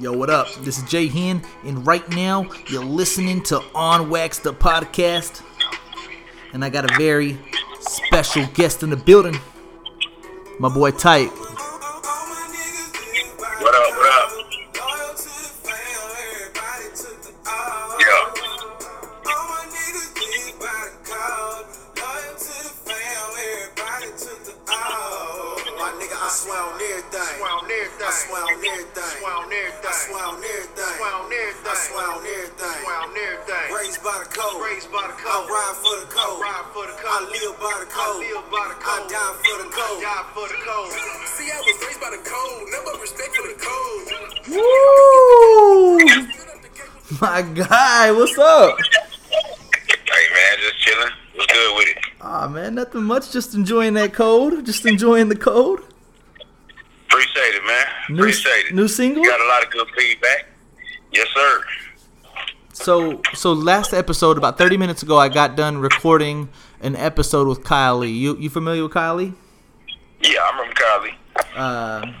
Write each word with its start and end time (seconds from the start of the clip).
Yo, 0.00 0.12
what 0.12 0.30
up? 0.30 0.46
This 0.60 0.78
is 0.78 0.88
Jay 0.88 1.08
Hen, 1.08 1.42
and 1.64 1.84
right 1.84 2.08
now 2.10 2.48
you're 2.68 2.84
listening 2.84 3.42
to 3.44 3.60
On 3.74 4.08
Wax 4.08 4.38
the 4.38 4.54
podcast. 4.54 5.42
And 6.52 6.64
I 6.64 6.70
got 6.70 6.88
a 6.88 6.96
very 6.96 7.36
special 7.80 8.46
guest 8.54 8.84
in 8.84 8.90
the 8.90 8.96
building. 8.96 9.36
My 10.60 10.68
boy 10.68 10.92
Tite. 10.92 11.32
Aw 52.28 52.46
man, 52.48 52.74
nothing 52.74 53.04
much. 53.04 53.32
Just 53.32 53.54
enjoying 53.54 53.94
that 53.94 54.12
code. 54.12 54.66
Just 54.66 54.84
enjoying 54.84 55.30
the 55.30 55.36
code. 55.36 55.80
Appreciate 57.06 57.54
it, 57.54 57.64
man. 57.66 57.86
New, 58.10 58.16
Appreciate 58.18 58.66
it. 58.66 58.74
new 58.74 58.86
single. 58.86 59.24
Got 59.24 59.40
a 59.40 59.48
lot 59.48 59.64
of 59.64 59.70
good 59.70 59.88
feedback. 59.96 60.44
Yes, 61.10 61.26
sir. 61.34 61.64
So, 62.74 63.22
so 63.32 63.54
last 63.54 63.94
episode, 63.94 64.36
about 64.36 64.58
30 64.58 64.76
minutes 64.76 65.02
ago, 65.02 65.16
I 65.16 65.30
got 65.30 65.56
done 65.56 65.78
recording 65.78 66.50
an 66.82 66.96
episode 66.96 67.48
with 67.48 67.62
Kylie. 67.62 68.14
You, 68.14 68.36
you 68.36 68.50
familiar 68.50 68.82
with 68.82 68.92
Kylie? 68.92 69.34
Yeah, 70.20 70.40
I'm 70.52 70.66
from 70.66 70.74
Kylie. 70.74 71.14
Uh, 71.56 72.12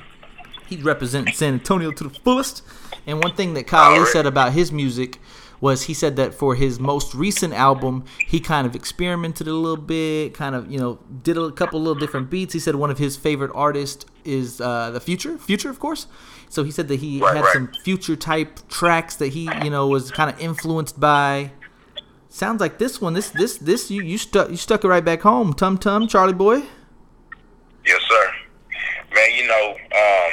he's 0.68 0.82
representing 0.82 1.34
San 1.34 1.52
Antonio 1.52 1.92
to 1.92 2.04
the 2.04 2.10
fullest. 2.10 2.62
And 3.06 3.22
one 3.22 3.34
thing 3.34 3.52
that 3.54 3.66
Kylie 3.66 3.90
Lee 3.92 3.98
Alright. 3.98 4.12
said 4.12 4.24
about 4.24 4.52
his 4.52 4.72
music 4.72 5.20
was 5.60 5.84
he 5.84 5.94
said 5.94 6.16
that 6.16 6.34
for 6.34 6.54
his 6.54 6.78
most 6.78 7.14
recent 7.14 7.52
album, 7.54 8.04
he 8.26 8.38
kind 8.40 8.66
of 8.66 8.74
experimented 8.76 9.48
a 9.48 9.52
little 9.52 9.76
bit, 9.76 10.34
kind 10.34 10.54
of 10.54 10.70
you 10.70 10.78
know 10.78 10.98
did 11.22 11.36
a 11.36 11.50
couple 11.50 11.80
little 11.80 11.98
different 11.98 12.30
beats. 12.30 12.52
He 12.52 12.60
said 12.60 12.74
one 12.76 12.90
of 12.90 12.98
his 12.98 13.16
favorite 13.16 13.50
artists 13.54 14.06
is 14.24 14.60
uh, 14.60 14.90
the 14.90 15.00
Future, 15.00 15.36
Future 15.38 15.70
of 15.70 15.78
course. 15.80 16.06
So 16.50 16.64
he 16.64 16.70
said 16.70 16.88
that 16.88 17.00
he 17.00 17.20
Right, 17.20 17.36
had 17.36 17.44
right. 17.44 17.52
some 17.52 17.72
Future 17.84 18.16
type 18.16 18.66
tracks 18.68 19.16
that 19.16 19.28
he 19.32 19.50
you 19.64 19.70
know 19.70 19.86
was 19.86 20.10
kind 20.10 20.30
of 20.30 20.38
influenced 20.40 20.98
by. 21.00 21.52
Sounds 22.30 22.60
like 22.60 22.78
this 22.78 23.00
one. 23.00 23.14
This 23.14 23.30
this 23.30 23.56
this 23.58 23.90
you 23.90 24.02
you 24.02 24.18
stuck 24.18 24.50
you 24.50 24.56
stuck 24.56 24.84
it 24.84 24.88
right 24.88 25.04
back 25.04 25.22
home. 25.22 25.52
Tum 25.54 25.78
Tum, 25.78 26.06
Charlie 26.08 26.34
Boy. 26.34 26.62
Yes, 27.84 28.02
sir. 28.02 28.32
Man, 29.14 29.34
you 29.34 29.46
know, 29.48 29.70
um, 29.70 30.30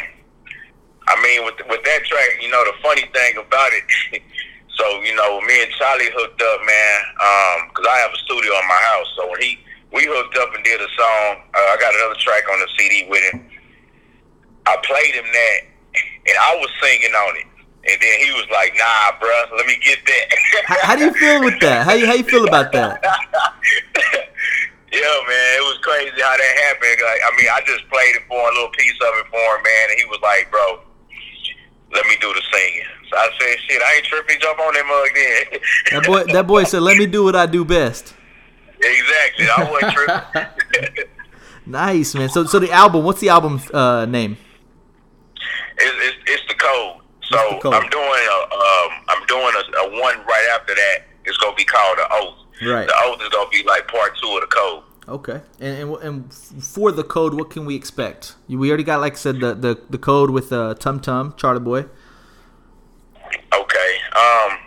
I 1.07 1.21
mean, 1.23 1.45
with 1.45 1.55
with 1.69 1.83
that 1.83 2.03
track, 2.03 2.27
you 2.41 2.49
know, 2.51 2.63
the 2.65 2.73
funny 2.83 3.03
thing 3.13 3.37
about 3.37 3.71
it. 3.73 4.21
so, 4.75 5.01
you 5.03 5.15
know, 5.15 5.39
me 5.41 5.63
and 5.63 5.71
Charlie 5.79 6.11
hooked 6.11 6.41
up, 6.41 6.59
man, 6.67 7.67
because 7.71 7.87
I 7.87 7.97
have 8.03 8.11
a 8.11 8.19
studio 8.27 8.51
in 8.59 8.67
my 8.67 8.81
house. 8.91 9.07
So 9.15 9.31
when 9.31 9.41
he 9.41 9.59
we 9.95 10.03
hooked 10.03 10.35
up 10.37 10.51
and 10.53 10.63
did 10.63 10.81
a 10.81 10.91
song, 10.99 11.39
uh, 11.55 11.71
I 11.71 11.77
got 11.79 11.95
another 11.95 12.19
track 12.19 12.43
on 12.51 12.59
the 12.59 12.67
CD 12.75 13.07
with 13.07 13.23
him. 13.31 13.47
I 14.67 14.75
played 14.83 15.15
him 15.15 15.23
that, 15.23 15.59
and 16.27 16.35
I 16.35 16.59
was 16.59 16.67
singing 16.83 17.15
on 17.15 17.39
it. 17.39 17.47
And 17.87 18.01
then 18.01 18.15
he 18.19 18.33
was 18.35 18.49
like, 18.51 18.75
"Nah, 18.75 19.15
bruh, 19.21 19.55
let 19.55 19.67
me 19.67 19.77
get 19.79 19.99
that." 20.03 20.25
How, 20.65 20.79
how 20.81 20.95
do 20.97 21.05
you 21.05 21.13
feel 21.13 21.39
with 21.45 21.59
that? 21.61 21.85
How 21.85 21.93
you 21.93 22.07
how 22.07 22.13
you 22.17 22.23
feel 22.25 22.43
about 22.47 22.73
that? 22.73 22.99
yeah, 24.91 25.15
man, 25.29 25.47
it 25.55 25.63
was 25.63 25.77
crazy 25.85 26.17
how 26.19 26.35
that 26.35 26.53
happened. 26.65 26.97
Like, 26.99 27.21
I 27.23 27.31
mean, 27.37 27.47
I 27.47 27.61
just 27.63 27.87
played 27.87 28.17
it 28.17 28.25
for 28.27 28.41
him, 28.41 28.51
a 28.51 28.55
little 28.57 28.73
piece 28.75 28.97
of 28.99 29.13
it 29.21 29.27
for 29.29 29.37
him, 29.37 29.61
man, 29.63 29.85
and 29.91 29.99
he 30.01 30.05
was 30.09 30.19
like, 30.25 30.49
"Bro, 30.49 30.81
let 31.95 32.05
me 32.05 32.15
do 32.21 32.33
the 32.33 32.41
singing." 32.51 32.85
So 33.09 33.17
I 33.17 33.29
said, 33.39 33.55
"Shit, 33.67 33.81
I 33.81 33.95
ain't 33.95 34.05
tripping. 34.05 34.37
Jump 34.39 34.59
on 34.59 34.73
that 34.73 34.85
mug 34.85 35.09
then." 35.15 35.59
That 35.91 36.05
boy 36.05 36.33
that 36.33 36.47
boy 36.47 36.63
said, 36.65 36.81
"Let 36.81 36.97
me 36.97 37.07
do 37.07 37.23
what 37.23 37.35
I 37.35 37.45
do 37.45 37.65
best." 37.65 38.13
exactly. 38.79 39.47
I 39.49 39.71
wasn't 39.71 39.93
tripping. 39.93 41.05
Nice, 41.65 42.13
man. 42.13 42.29
So 42.29 42.45
so 42.45 42.59
the 42.59 42.71
album, 42.71 43.03
what's 43.03 43.19
the 43.21 43.29
album 43.29 43.59
uh, 43.73 44.05
name? 44.05 44.37
it's, 45.77 45.95
it's, 45.97 46.17
it's 46.27 46.47
the 46.47 46.53
code. 46.53 47.01
So 47.23 47.37
the 47.37 47.59
code. 47.59 47.73
I'm 47.73 47.89
doing 47.89 48.05
a 48.05 48.39
um, 48.53 48.91
I'm 49.09 49.25
doing 49.25 49.53
a, 49.55 49.77
a 49.77 50.01
one 50.01 50.25
right 50.25 50.47
after 50.53 50.75
that. 50.75 50.97
It's 51.25 51.37
gonna 51.37 51.55
be 51.55 51.65
called 51.65 51.97
the 51.97 52.07
oath. 52.11 52.37
Right. 52.61 52.87
The 52.87 52.95
oath 53.05 53.21
is 53.21 53.29
gonna 53.29 53.49
be 53.49 53.63
like 53.63 53.87
part 53.87 54.13
two 54.21 54.29
of 54.29 54.41
the 54.41 54.47
code. 54.47 54.83
Okay. 55.07 55.41
And 55.59 55.77
and, 55.77 55.95
and 56.01 56.33
for 56.33 56.91
the 56.91 57.03
code, 57.03 57.33
what 57.33 57.49
can 57.49 57.65
we 57.65 57.75
expect? 57.75 58.35
We 58.47 58.69
already 58.69 58.83
got 58.83 59.01
like 59.01 59.13
I 59.13 59.17
said 59.17 59.39
the 59.39 59.53
the, 59.53 59.79
the 59.89 59.97
code 59.97 60.31
with 60.31 60.51
uh, 60.51 60.73
Tum 60.75 60.99
Tum, 60.99 61.35
Charlie 61.37 61.59
Boy. 61.59 61.85
Okay. 63.53 63.91
Um. 64.15 64.57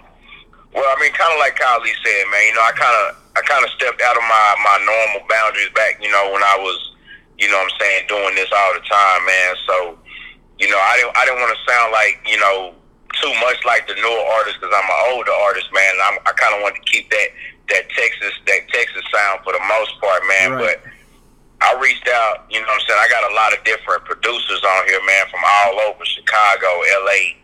Well, 0.75 0.87
I 0.87 0.97
mean, 1.01 1.11
kind 1.11 1.33
of 1.33 1.41
like 1.41 1.59
Kylie 1.59 1.91
said, 2.05 2.23
man. 2.31 2.47
You 2.47 2.55
know, 2.55 2.63
I 2.63 2.71
kind 2.71 2.97
of, 3.03 3.19
I 3.35 3.41
kind 3.43 3.65
of 3.65 3.71
stepped 3.75 4.01
out 4.01 4.15
of 4.15 4.23
my 4.23 4.47
my 4.63 4.79
normal 4.87 5.27
boundaries 5.27 5.75
back. 5.75 5.99
You 5.99 6.11
know, 6.13 6.31
when 6.31 6.43
I 6.43 6.55
was, 6.61 6.95
you 7.39 7.51
know, 7.51 7.59
what 7.59 7.73
I'm 7.73 7.79
saying, 7.81 8.07
doing 8.07 8.35
this 8.39 8.51
all 8.55 8.75
the 8.75 8.85
time, 8.87 9.21
man. 9.27 9.51
So, 9.67 9.75
you 10.63 10.71
know, 10.71 10.79
I 10.79 11.03
didn't, 11.03 11.17
I 11.19 11.25
didn't 11.27 11.41
want 11.43 11.51
to 11.51 11.63
sound 11.67 11.91
like, 11.91 12.23
you 12.31 12.39
know, 12.39 12.79
too 13.19 13.33
much 13.43 13.59
like 13.67 13.91
the 13.91 13.99
newer 13.99 14.25
artist 14.39 14.63
because 14.63 14.71
I'm 14.71 14.87
an 14.87 15.01
older 15.19 15.35
artist, 15.51 15.67
man. 15.75 15.93
I'm, 16.05 16.19
I 16.23 16.33
kind 16.39 16.55
of 16.55 16.63
wanted 16.63 16.79
to 16.79 16.87
keep 16.87 17.11
that 17.11 17.29
that 17.69 17.89
Texas 17.91 18.35
that 18.47 18.69
Texas 18.69 19.05
sound 19.13 19.41
for 19.45 19.53
the 19.53 19.65
most 19.69 19.93
part, 20.01 20.23
man. 20.27 20.53
Right. 20.53 20.77
But 20.83 20.93
I 21.61 21.75
reached 21.83 22.07
out, 22.09 22.47
you 22.51 22.61
know 22.61 22.67
what 22.67 22.81
I'm 22.81 22.87
saying? 22.87 23.01
I 23.03 23.09
got 23.11 23.31
a 23.31 23.35
lot 23.35 23.53
of 23.53 23.65
different 23.65 24.05
producers 24.05 24.63
on 24.63 24.87
here, 24.87 25.01
man, 25.05 25.27
from 25.27 25.43
all 25.43 25.81
over 25.91 26.05
Chicago, 26.05 26.71
LA, 27.03 27.35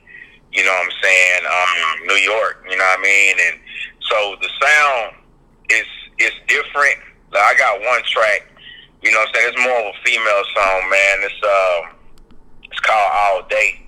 you 0.53 0.62
know 0.62 0.71
what 0.71 0.87
I'm 0.87 0.97
saying, 1.03 1.41
um, 1.47 2.07
New 2.07 2.21
York, 2.23 2.62
you 2.71 2.77
know 2.79 2.85
what 2.85 3.01
I 3.01 3.03
mean? 3.03 3.35
And 3.43 3.59
so 4.01 4.37
the 4.41 4.51
sound 4.62 5.17
is 5.71 5.89
is 6.19 6.35
different. 6.47 7.03
Like 7.33 7.43
I 7.43 7.59
got 7.59 7.81
one 7.81 8.03
track, 8.06 8.47
you 9.03 9.11
know 9.11 9.19
what 9.19 9.29
I'm 9.29 9.35
saying, 9.35 9.51
it's 9.51 9.67
more 9.67 9.79
of 9.83 9.91
a 9.91 9.99
female 10.06 10.45
song, 10.55 10.81
man. 10.91 11.17
It's 11.27 11.43
um 11.43 11.83
it's 12.71 12.81
called 12.81 13.11
All 13.12 13.43
Day, 13.49 13.83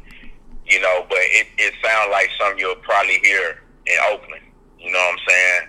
you 0.67 0.81
know, 0.81 1.07
but 1.09 1.23
it, 1.23 1.47
it 1.59 1.75
sounds 1.83 2.11
like 2.11 2.31
something 2.39 2.59
you'll 2.59 2.83
probably 2.83 3.19
hear 3.23 3.63
in 3.87 3.99
Oakland. 4.11 4.43
You 4.79 4.91
know 4.91 4.99
what 4.99 5.15
I'm 5.15 5.23
saying? 5.29 5.63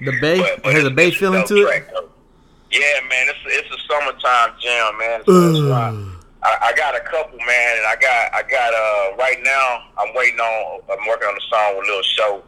The 0.00 0.18
Bay? 0.20 0.38
It 0.38 0.64
has 0.64 0.84
a 0.84 0.90
Bay 0.90 1.10
feeling 1.10 1.46
to 1.46 1.56
it? 1.66 1.88
though. 1.92 2.08
Yeah, 2.70 3.00
man, 3.08 3.28
it's 3.28 3.38
it's 3.46 3.70
a 3.72 3.80
summertime 3.88 4.54
jam, 4.60 4.98
man. 4.98 5.22
So 5.24 5.32
that's 5.32 5.60
why 5.60 6.14
I, 6.42 6.68
I 6.68 6.72
got 6.76 6.94
a 6.94 7.00
couple, 7.00 7.38
man, 7.38 7.76
and 7.78 7.86
I 7.86 7.96
got 7.96 8.34
I 8.34 8.42
got 8.42 8.74
uh 8.74 9.16
right 9.16 9.38
now 9.42 9.88
I'm 9.96 10.14
waiting 10.14 10.38
on 10.38 10.80
I'm 10.90 11.06
working 11.08 11.28
on 11.28 11.36
a 11.36 11.46
song 11.48 11.78
with 11.78 11.88
Lil 11.88 12.02
Show. 12.02 12.42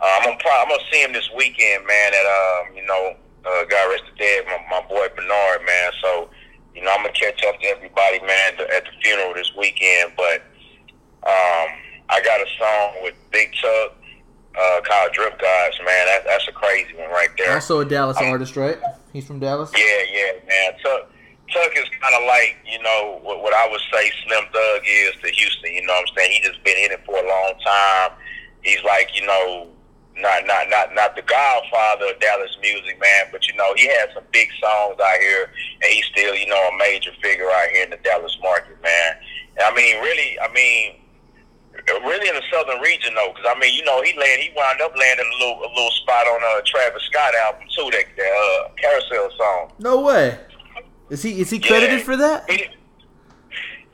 Uh, 0.00 0.04
I'm 0.04 0.24
gonna 0.24 0.36
pro- 0.38 0.52
I'm 0.52 0.68
gonna 0.68 0.82
see 0.92 1.02
him 1.02 1.12
this 1.12 1.28
weekend, 1.34 1.86
man. 1.86 2.12
At 2.12 2.26
um 2.28 2.76
you 2.76 2.84
know 2.86 3.16
uh, 3.46 3.64
God 3.64 3.90
rest 3.90 4.04
the 4.12 4.18
dead, 4.18 4.44
my, 4.46 4.58
my 4.70 4.86
boy 4.86 5.08
Bernard, 5.16 5.64
man. 5.64 5.92
So 6.02 6.28
you 6.74 6.82
know 6.84 6.92
I'm 6.92 7.02
gonna 7.02 7.12
catch 7.14 7.42
up 7.44 7.58
to 7.60 7.66
everybody, 7.66 8.20
man, 8.20 8.52
at 8.52 8.58
the, 8.58 8.74
at 8.74 8.84
the 8.84 8.92
funeral 9.02 9.34
this 9.34 9.50
weekend. 9.56 10.12
But 10.16 10.44
um 11.24 11.68
I 12.10 12.20
got 12.22 12.40
a 12.40 12.46
song 12.58 13.02
with 13.02 13.14
Big 13.32 13.50
Tuck 13.60 13.96
uh, 14.56 14.80
called 14.82 15.12
Drip 15.12 15.38
Gods, 15.38 15.78
man. 15.84 16.06
That, 16.06 16.24
that's 16.26 16.48
a 16.48 16.52
crazy 16.52 16.94
one 16.94 17.10
right 17.10 17.30
there. 17.36 17.54
Also 17.54 17.80
a 17.80 17.84
Dallas 17.84 18.16
artist, 18.18 18.56
right? 18.56 18.78
He's 19.12 19.26
from 19.26 19.38
Dallas. 19.38 19.70
Yeah, 19.74 20.02
yeah, 20.12 20.32
man. 20.46 20.72
Tuck, 20.82 21.10
Tuck 21.52 21.72
is 21.76 21.88
kind 22.00 22.14
of 22.14 22.26
like 22.26 22.56
you 22.70 22.82
know 22.82 23.20
what, 23.22 23.42
what 23.42 23.54
I 23.54 23.68
would 23.70 23.80
say 23.92 24.10
Slim 24.26 24.44
Thug 24.52 24.82
is 24.86 25.12
to 25.22 25.30
Houston. 25.30 25.72
You 25.72 25.86
know 25.86 25.92
what 25.94 26.08
I'm 26.08 26.16
saying? 26.16 26.32
He 26.32 26.40
just 26.40 26.62
been 26.64 26.76
in 26.78 26.92
it 26.92 27.00
for 27.06 27.18
a 27.18 27.26
long 27.26 27.54
time. 27.64 28.10
He's 28.62 28.82
like 28.84 29.10
you 29.14 29.26
know 29.26 29.68
not 30.16 30.46
not 30.46 30.68
not 30.68 30.94
not 30.94 31.16
the 31.16 31.22
Godfather 31.22 32.12
of 32.12 32.20
Dallas 32.20 32.56
music, 32.60 33.00
man, 33.00 33.26
but 33.32 33.46
you 33.46 33.54
know 33.54 33.72
he 33.76 33.86
had 33.86 34.10
some 34.14 34.24
big 34.32 34.48
songs 34.60 34.98
out 35.00 35.18
here, 35.20 35.50
and 35.82 35.92
he's 35.92 36.04
still 36.06 36.34
you 36.34 36.46
know 36.46 36.68
a 36.68 36.78
major 36.78 37.12
figure 37.22 37.48
out 37.50 37.68
here 37.72 37.84
in 37.84 37.90
the 37.90 37.98
Dallas 37.98 38.36
market, 38.42 38.80
man. 38.82 39.14
And 39.56 39.64
I 39.64 39.74
mean, 39.74 40.00
really, 40.02 40.38
I 40.40 40.52
mean. 40.52 40.94
Really 42.06 42.28
in 42.28 42.34
the 42.34 42.42
southern 42.52 42.80
region 42.80 43.14
though, 43.14 43.32
because 43.34 43.50
I 43.54 43.58
mean, 43.58 43.74
you 43.74 43.84
know, 43.84 44.02
he 44.02 44.16
land, 44.18 44.40
he 44.42 44.50
wound 44.56 44.80
up 44.80 44.96
landing 44.96 45.26
a 45.26 45.38
little, 45.44 45.60
a 45.64 45.68
little 45.74 45.90
spot 45.92 46.26
on 46.26 46.40
a 46.58 46.62
Travis 46.62 47.02
Scott 47.04 47.34
album 47.34 47.62
too, 47.74 47.88
that, 47.92 48.04
that 48.16 48.64
uh, 48.66 48.68
Carousel 48.76 49.30
song. 49.36 49.72
No 49.78 50.00
way. 50.00 50.38
Is 51.10 51.22
he 51.22 51.40
is 51.40 51.50
he 51.50 51.58
credited 51.58 51.98
Yeah. 52.00 52.04
for 52.04 52.16
that? 52.16 52.50
He- 52.50 52.68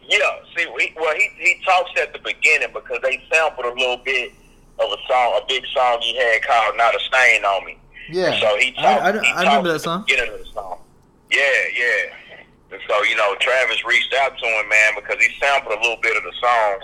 yeah, 0.06 0.18
see, 0.56 0.66
he, 0.78 0.92
well, 0.96 1.14
he 1.14 1.28
he 1.38 1.56
talks 1.64 1.90
at 2.00 2.12
the 2.12 2.18
beginning 2.18 2.68
because 2.74 2.98
they 3.02 3.22
sampled 3.32 3.64
a 3.66 3.70
little 3.78 3.96
bit 4.04 4.32
of 4.78 4.90
a 4.90 4.96
song, 5.08 5.40
a 5.42 5.46
big 5.48 5.64
song 5.72 5.98
he 6.02 6.14
had 6.16 6.42
called 6.42 6.76
"Not 6.76 6.94
a 6.94 7.00
Stain 7.00 7.44
on 7.44 7.64
Me." 7.64 7.78
Yeah. 8.10 8.38
So 8.38 8.56
he 8.58 8.72
talked. 8.72 9.02
I, 9.02 9.12
he 9.12 9.28
I 9.32 9.42
remember 9.44 9.72
that 9.72 9.80
song. 9.80 10.04
beginning 10.06 10.32
of 10.34 10.38
the 10.40 10.44
song. 10.52 10.78
Yeah, 11.30 11.40
yeah. 11.74 12.36
And 12.72 12.80
so 12.86 13.02
you 13.04 13.16
know, 13.16 13.34
Travis 13.40 13.82
reached 13.86 14.12
out 14.20 14.36
to 14.36 14.44
him, 14.46 14.68
man, 14.68 14.92
because 14.96 15.16
he 15.24 15.28
sampled 15.40 15.72
a 15.78 15.80
little 15.80 15.96
bit 16.02 16.16
of 16.18 16.22
the 16.22 16.32
song, 16.38 16.80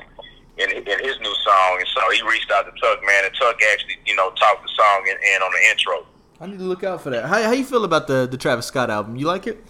in, 0.59 0.71
in 0.71 0.99
his 1.05 1.19
new 1.21 1.35
song, 1.45 1.77
and 1.79 1.89
so 1.89 2.01
he 2.11 2.23
reached 2.29 2.51
out 2.51 2.65
to 2.67 2.73
Tuck, 2.81 3.01
man, 3.05 3.25
and 3.25 3.35
Tuck 3.35 3.59
actually, 3.73 3.99
you 4.07 4.15
know, 4.15 4.31
talked 4.31 4.63
the 4.63 4.71
song 4.77 5.07
in, 5.09 5.17
in 5.17 5.43
on 5.43 5.53
the 5.53 5.71
intro. 5.71 6.07
I 6.41 6.47
need 6.47 6.59
to 6.59 6.65
look 6.65 6.85
out 6.85 7.03
for 7.03 7.11
that. 7.11 7.27
How, 7.27 7.43
how 7.43 7.53
you 7.53 7.65
feel 7.65 7.85
about 7.85 8.07
the 8.07 8.27
the 8.27 8.37
Travis 8.37 8.67
Scott 8.67 8.91
album? 8.91 9.17
You 9.17 9.27
like 9.27 9.47
it? 9.47 9.63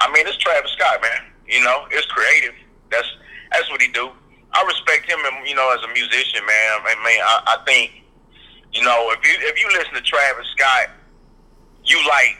I 0.00 0.12
mean, 0.12 0.26
it's 0.26 0.36
Travis 0.38 0.70
Scott, 0.72 1.00
man. 1.02 1.22
You 1.46 1.62
know, 1.62 1.86
it's 1.90 2.06
creative. 2.06 2.54
That's 2.90 3.08
that's 3.50 3.70
what 3.70 3.82
he 3.82 3.88
do. 3.88 4.10
I 4.52 4.64
respect 4.64 5.10
him, 5.10 5.18
and 5.24 5.48
you 5.48 5.54
know, 5.54 5.72
as 5.76 5.82
a 5.82 5.92
musician, 5.92 6.44
man. 6.46 6.80
I 6.82 6.94
mean, 7.04 7.20
I, 7.22 7.42
I 7.46 7.64
think, 7.64 8.02
you 8.72 8.82
know, 8.82 9.12
if 9.12 9.26
you 9.26 9.34
if 9.48 9.60
you 9.60 9.68
listen 9.78 9.94
to 9.94 10.02
Travis 10.02 10.46
Scott, 10.56 10.90
you 11.84 11.98
like, 12.08 12.38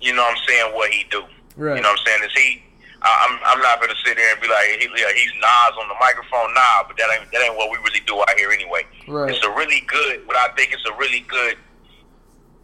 you 0.00 0.14
know, 0.14 0.22
what 0.22 0.36
I'm 0.36 0.44
saying 0.46 0.74
what 0.74 0.90
he 0.90 1.04
do. 1.10 1.22
Right. 1.56 1.76
You 1.76 1.82
know, 1.82 1.90
what 1.90 2.00
I'm 2.00 2.06
saying 2.06 2.22
is 2.24 2.32
he. 2.36 2.62
I- 3.06 3.18
I'm 3.24 3.34
I'm 3.56 3.60
not 3.62 3.80
gonna 3.80 3.94
sit 4.04 4.16
there 4.16 4.32
and 4.32 4.40
be 4.42 4.48
like 4.48 4.66
he, 4.82 4.86
yeah, 5.00 5.12
he's 5.14 5.32
Nas 5.38 5.74
on 5.80 5.86
the 5.88 5.94
microphone, 6.00 6.52
nah, 6.54 6.82
but 6.86 6.96
that 6.98 7.08
ain't 7.14 7.30
that 7.32 7.40
ain't 7.42 7.56
what 7.56 7.70
we 7.70 7.78
really 7.78 8.00
do 8.06 8.18
out 8.20 8.34
here 8.36 8.50
anyway. 8.50 8.82
Right. 9.06 9.30
It's 9.34 9.44
a 9.44 9.50
really 9.50 9.80
good. 9.86 10.26
What 10.26 10.36
I 10.36 10.48
think 10.56 10.74
is 10.74 10.82
a 10.90 10.94
really 10.98 11.20
good 11.28 11.56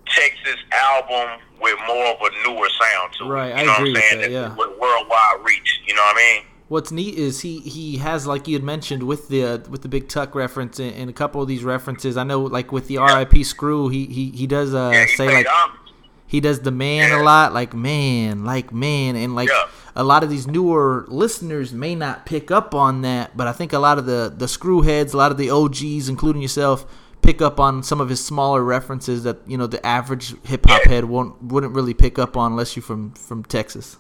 Texas 0.07 0.57
album 0.73 1.41
with 1.61 1.79
more 1.87 2.07
of 2.07 2.17
a 2.21 2.31
newer 2.49 2.69
sound 2.81 3.13
to 3.19 3.25
it. 3.25 3.29
Right, 3.29 3.49
You 3.49 3.55
I 3.55 3.65
know 3.65 3.75
agree 3.77 3.93
what 3.93 4.03
I'm 4.03 4.09
saying? 4.11 4.21
that, 4.23 4.31
yeah. 4.31 4.49
With 4.57 4.71
worldwide 4.79 5.45
reach. 5.45 5.81
You 5.87 5.95
know 5.95 6.03
what 6.03 6.17
I 6.17 6.19
mean? 6.19 6.43
What's 6.69 6.91
neat 6.91 7.15
is 7.17 7.41
he 7.43 7.61
he 7.61 7.99
has 7.99 8.27
like 8.27 8.49
you 8.49 8.55
had 8.57 8.65
mentioned 8.65 9.03
with 9.03 9.29
the 9.29 9.45
uh, 9.45 9.59
with 9.71 9.83
the 9.83 9.89
Big 9.89 10.09
Tuck 10.09 10.35
reference 10.35 10.79
and, 10.81 10.95
and 10.97 11.11
a 11.11 11.13
couple 11.13 11.41
of 11.43 11.49
these 11.49 11.63
references. 11.65 12.17
I 12.17 12.25
know 12.25 12.41
like 12.41 12.73
with 12.73 12.89
the 12.89 12.97
R.I.P. 12.99 13.45
Screw, 13.45 13.89
he 13.91 14.07
he 14.07 14.31
he 14.31 14.47
does 14.47 14.75
uh 14.75 14.91
Yeah, 14.93 15.05
he 15.05 15.17
say 15.17 15.27
like 15.35 15.47
homage. 15.47 15.79
he 16.27 16.41
does 16.41 16.61
the 16.61 16.71
man 16.71 17.11
Yeah. 17.11 17.21
a 17.21 17.23
lot, 17.23 17.53
like 17.53 17.75
man, 17.75 18.45
like 18.45 18.73
man, 18.73 19.17
and 19.17 19.35
like 19.35 19.51
Yeah. 19.51 19.67
A 19.95 20.05
lot 20.05 20.23
of 20.25 20.31
these 20.31 20.47
newer 20.47 21.05
listeners 21.09 21.73
may 21.73 21.95
not 21.95 22.25
pick 22.25 22.51
up 22.51 22.75
on 22.75 23.03
that, 23.03 23.37
but 23.37 23.47
I 23.47 23.53
think 23.53 23.73
a 23.73 23.79
lot 23.79 23.99
of 23.99 24.07
the 24.07 24.33
the 24.35 24.49
screw 24.49 24.83
heads, 24.83 25.13
a 25.13 25.17
lot 25.17 25.31
of 25.31 25.39
the 25.39 25.51
OGs, 25.51 26.09
including 26.09 26.41
yourself, 26.41 26.87
pick 27.21 27.43
up 27.43 27.61
on 27.61 27.83
some 27.83 28.01
of 28.01 28.09
his 28.09 28.25
smaller 28.25 28.63
references 28.63 29.23
that 29.25 29.39
you 29.47 29.57
know 29.57 29.67
the 29.67 29.85
average 29.87 30.35
hip 30.45 30.67
hop 30.67 30.83
head 30.85 31.05
won't 31.05 31.43
wouldn't 31.43 31.75
really 31.75 31.95
pick 31.95 32.19
up 32.19 32.37
on 32.37 32.53
unless 32.53 32.77
you're 32.77 32.83
from 32.83 33.13
from 33.13 33.45
Texas. 33.45 33.99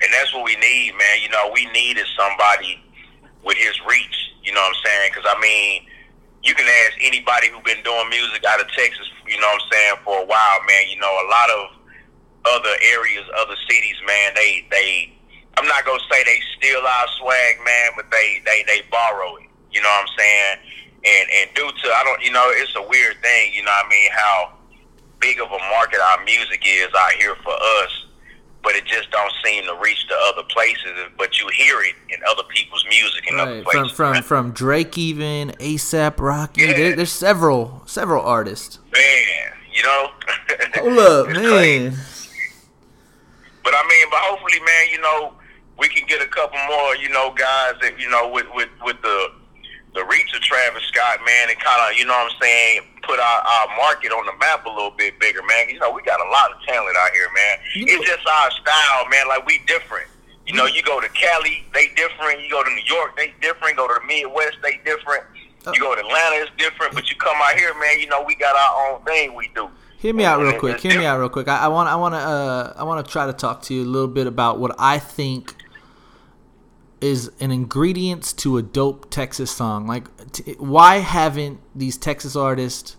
And 0.00 0.12
that's 0.12 0.34
what 0.34 0.44
we 0.44 0.56
need, 0.56 0.92
man. 0.92 1.22
You 1.22 1.30
know, 1.30 1.50
we 1.52 1.66
needed 1.72 2.06
somebody 2.16 2.82
with 3.44 3.56
his 3.56 3.78
reach. 3.88 4.32
You 4.42 4.52
know 4.52 4.60
what 4.60 4.76
I'm 4.76 4.82
saying? 4.84 5.10
Because 5.14 5.30
I 5.36 5.40
mean, 5.40 5.86
you 6.42 6.54
can 6.54 6.66
ask 6.86 6.98
anybody 7.00 7.48
who's 7.48 7.62
been 7.62 7.82
doing 7.82 8.08
music 8.10 8.44
out 8.44 8.60
of 8.60 8.68
Texas. 8.72 9.08
You 9.26 9.40
know 9.40 9.46
what 9.46 9.62
I'm 9.62 9.68
saying 9.72 9.94
for 10.04 10.22
a 10.22 10.26
while, 10.26 10.58
man. 10.66 10.88
You 10.90 11.00
know, 11.00 11.08
a 11.08 11.28
lot 11.30 11.50
of 11.50 11.83
other 12.46 12.74
areas, 12.92 13.24
other 13.38 13.56
cities, 13.68 13.96
man. 14.06 14.32
They 14.34 14.66
they. 14.70 15.10
I'm 15.56 15.66
not 15.66 15.84
gonna 15.84 16.00
say 16.10 16.22
they 16.24 16.40
steal 16.58 16.80
our 16.80 17.06
swag, 17.18 17.56
man, 17.64 17.90
but 17.96 18.10
they 18.10 18.42
they 18.44 18.64
they 18.66 18.82
borrow 18.90 19.36
it. 19.36 19.48
You 19.72 19.82
know 19.82 19.88
what 19.88 20.02
I'm 20.08 20.14
saying? 20.18 20.56
And 21.04 21.28
and 21.30 21.54
due 21.54 21.70
to 21.70 21.88
I 21.94 22.02
don't, 22.04 22.22
you 22.22 22.32
know, 22.32 22.46
it's 22.50 22.74
a 22.76 22.82
weird 22.82 23.20
thing. 23.22 23.52
You 23.54 23.62
know 23.62 23.70
what 23.70 23.86
I 23.86 23.88
mean? 23.90 24.10
How 24.12 24.52
big 25.20 25.40
of 25.40 25.46
a 25.48 25.58
market 25.70 26.00
our 26.00 26.24
music 26.24 26.62
is 26.66 26.88
out 26.96 27.12
here 27.12 27.34
for 27.42 27.52
us 27.54 28.06
but 28.62 28.74
it 28.74 28.84
just 28.86 29.10
don't 29.10 29.30
seem 29.44 29.62
to 29.66 29.74
reach 29.82 30.08
to 30.08 30.14
other 30.32 30.42
places. 30.48 30.90
But 31.18 31.38
you 31.38 31.46
hear 31.54 31.82
it 31.82 31.94
in 32.08 32.18
other 32.30 32.42
people's 32.48 32.82
music 32.88 33.28
in 33.30 33.38
other 33.38 33.56
Right, 33.56 33.62
from 33.64 33.72
places. 33.82 33.92
from 33.96 34.22
from 34.22 34.50
Drake 34.52 34.96
even 34.96 35.50
ASAP 35.60 36.18
Rocky. 36.18 36.62
Yeah. 36.62 36.72
There, 36.72 36.96
there's 36.96 37.12
several 37.12 37.82
several 37.84 38.24
artists. 38.24 38.78
man, 38.90 39.52
you 39.70 39.82
know. 39.82 40.08
Hold 40.76 40.98
up, 40.98 41.26
man. 41.28 41.44
crazy. 41.44 42.23
But 43.64 43.74
I 43.74 43.82
mean, 43.88 44.06
but 44.10 44.20
hopefully, 44.20 44.60
man, 44.60 44.84
you 44.92 45.00
know, 45.00 45.32
we 45.78 45.88
can 45.88 46.06
get 46.06 46.22
a 46.22 46.28
couple 46.28 46.58
more, 46.68 46.94
you 46.96 47.08
know, 47.08 47.32
guys 47.34 47.74
that 47.80 47.98
you 47.98 48.08
know 48.08 48.28
with 48.28 48.46
with 48.54 48.68
with 48.84 49.00
the 49.02 49.32
the 49.94 50.04
reach 50.04 50.34
of 50.34 50.42
Travis 50.42 50.82
Scott, 50.90 51.20
man, 51.24 51.48
and 51.48 51.58
kind 51.60 51.78
of, 51.86 51.96
you 51.96 52.04
know, 52.04 52.18
what 52.18 52.32
I'm 52.34 52.38
saying, 52.42 52.82
put 53.02 53.20
our, 53.20 53.40
our 53.46 53.68
market 53.78 54.10
on 54.10 54.26
the 54.26 54.34
map 54.42 54.66
a 54.66 54.68
little 54.68 54.90
bit 54.90 55.18
bigger, 55.20 55.40
man. 55.46 55.70
You 55.70 55.78
know, 55.78 55.92
we 55.92 56.02
got 56.02 56.18
a 56.18 56.28
lot 56.30 56.50
of 56.50 56.58
talent 56.66 56.96
out 56.98 57.12
here, 57.14 57.30
man. 57.30 57.58
You 57.74 57.86
know- 57.86 58.02
It's 58.02 58.10
just 58.10 58.26
our 58.26 58.50
style, 58.50 59.08
man. 59.08 59.28
Like 59.28 59.46
we 59.46 59.60
different. 59.66 60.08
You 60.46 60.54
know, 60.54 60.66
mm-hmm. 60.66 60.76
you 60.76 60.82
go 60.82 61.00
to 61.00 61.08
Cali, 61.08 61.64
they 61.72 61.88
different. 61.94 62.42
You 62.42 62.50
go 62.50 62.62
to 62.62 62.70
New 62.70 62.84
York, 62.84 63.16
they 63.16 63.32
different. 63.40 63.76
Go 63.76 63.88
to 63.88 63.94
the 63.94 64.06
Midwest, 64.06 64.58
they 64.62 64.80
different. 64.84 65.24
You 65.64 65.72
uh. 65.72 65.78
go 65.78 65.94
to 65.94 66.00
Atlanta, 66.00 66.42
it's 66.42 66.50
different. 66.58 66.92
But 66.94 67.08
you 67.08 67.16
come 67.16 67.36
out 67.40 67.54
here, 67.54 67.72
man. 67.78 68.00
You 68.00 68.08
know, 68.08 68.22
we 68.22 68.34
got 68.34 68.54
our 68.56 68.92
own 68.92 69.04
thing 69.04 69.34
we 69.34 69.48
do. 69.54 69.70
Hear 70.04 70.12
me 70.12 70.26
out 70.26 70.38
real 70.38 70.58
quick. 70.58 70.80
Hear 70.80 70.98
me 70.98 71.06
out 71.06 71.18
real 71.18 71.30
quick. 71.30 71.48
I 71.48 71.66
want 71.68 71.88
I 71.88 71.96
want 71.96 72.12
to 72.14 72.18
uh, 72.18 72.74
I 72.76 72.84
want 72.84 73.06
to 73.06 73.10
try 73.10 73.24
to 73.24 73.32
talk 73.32 73.62
to 73.62 73.74
you 73.74 73.84
a 73.84 73.86
little 73.86 74.06
bit 74.06 74.26
about 74.26 74.60
what 74.60 74.76
I 74.78 74.98
think 74.98 75.56
is 77.00 77.30
an 77.40 77.50
ingredients 77.50 78.34
to 78.34 78.58
a 78.58 78.62
dope 78.62 79.10
Texas 79.10 79.50
song. 79.50 79.86
Like, 79.86 80.08
t- 80.30 80.56
why 80.58 80.98
haven't 80.98 81.58
these 81.74 81.96
Texas 81.96 82.36
artists, 82.36 82.98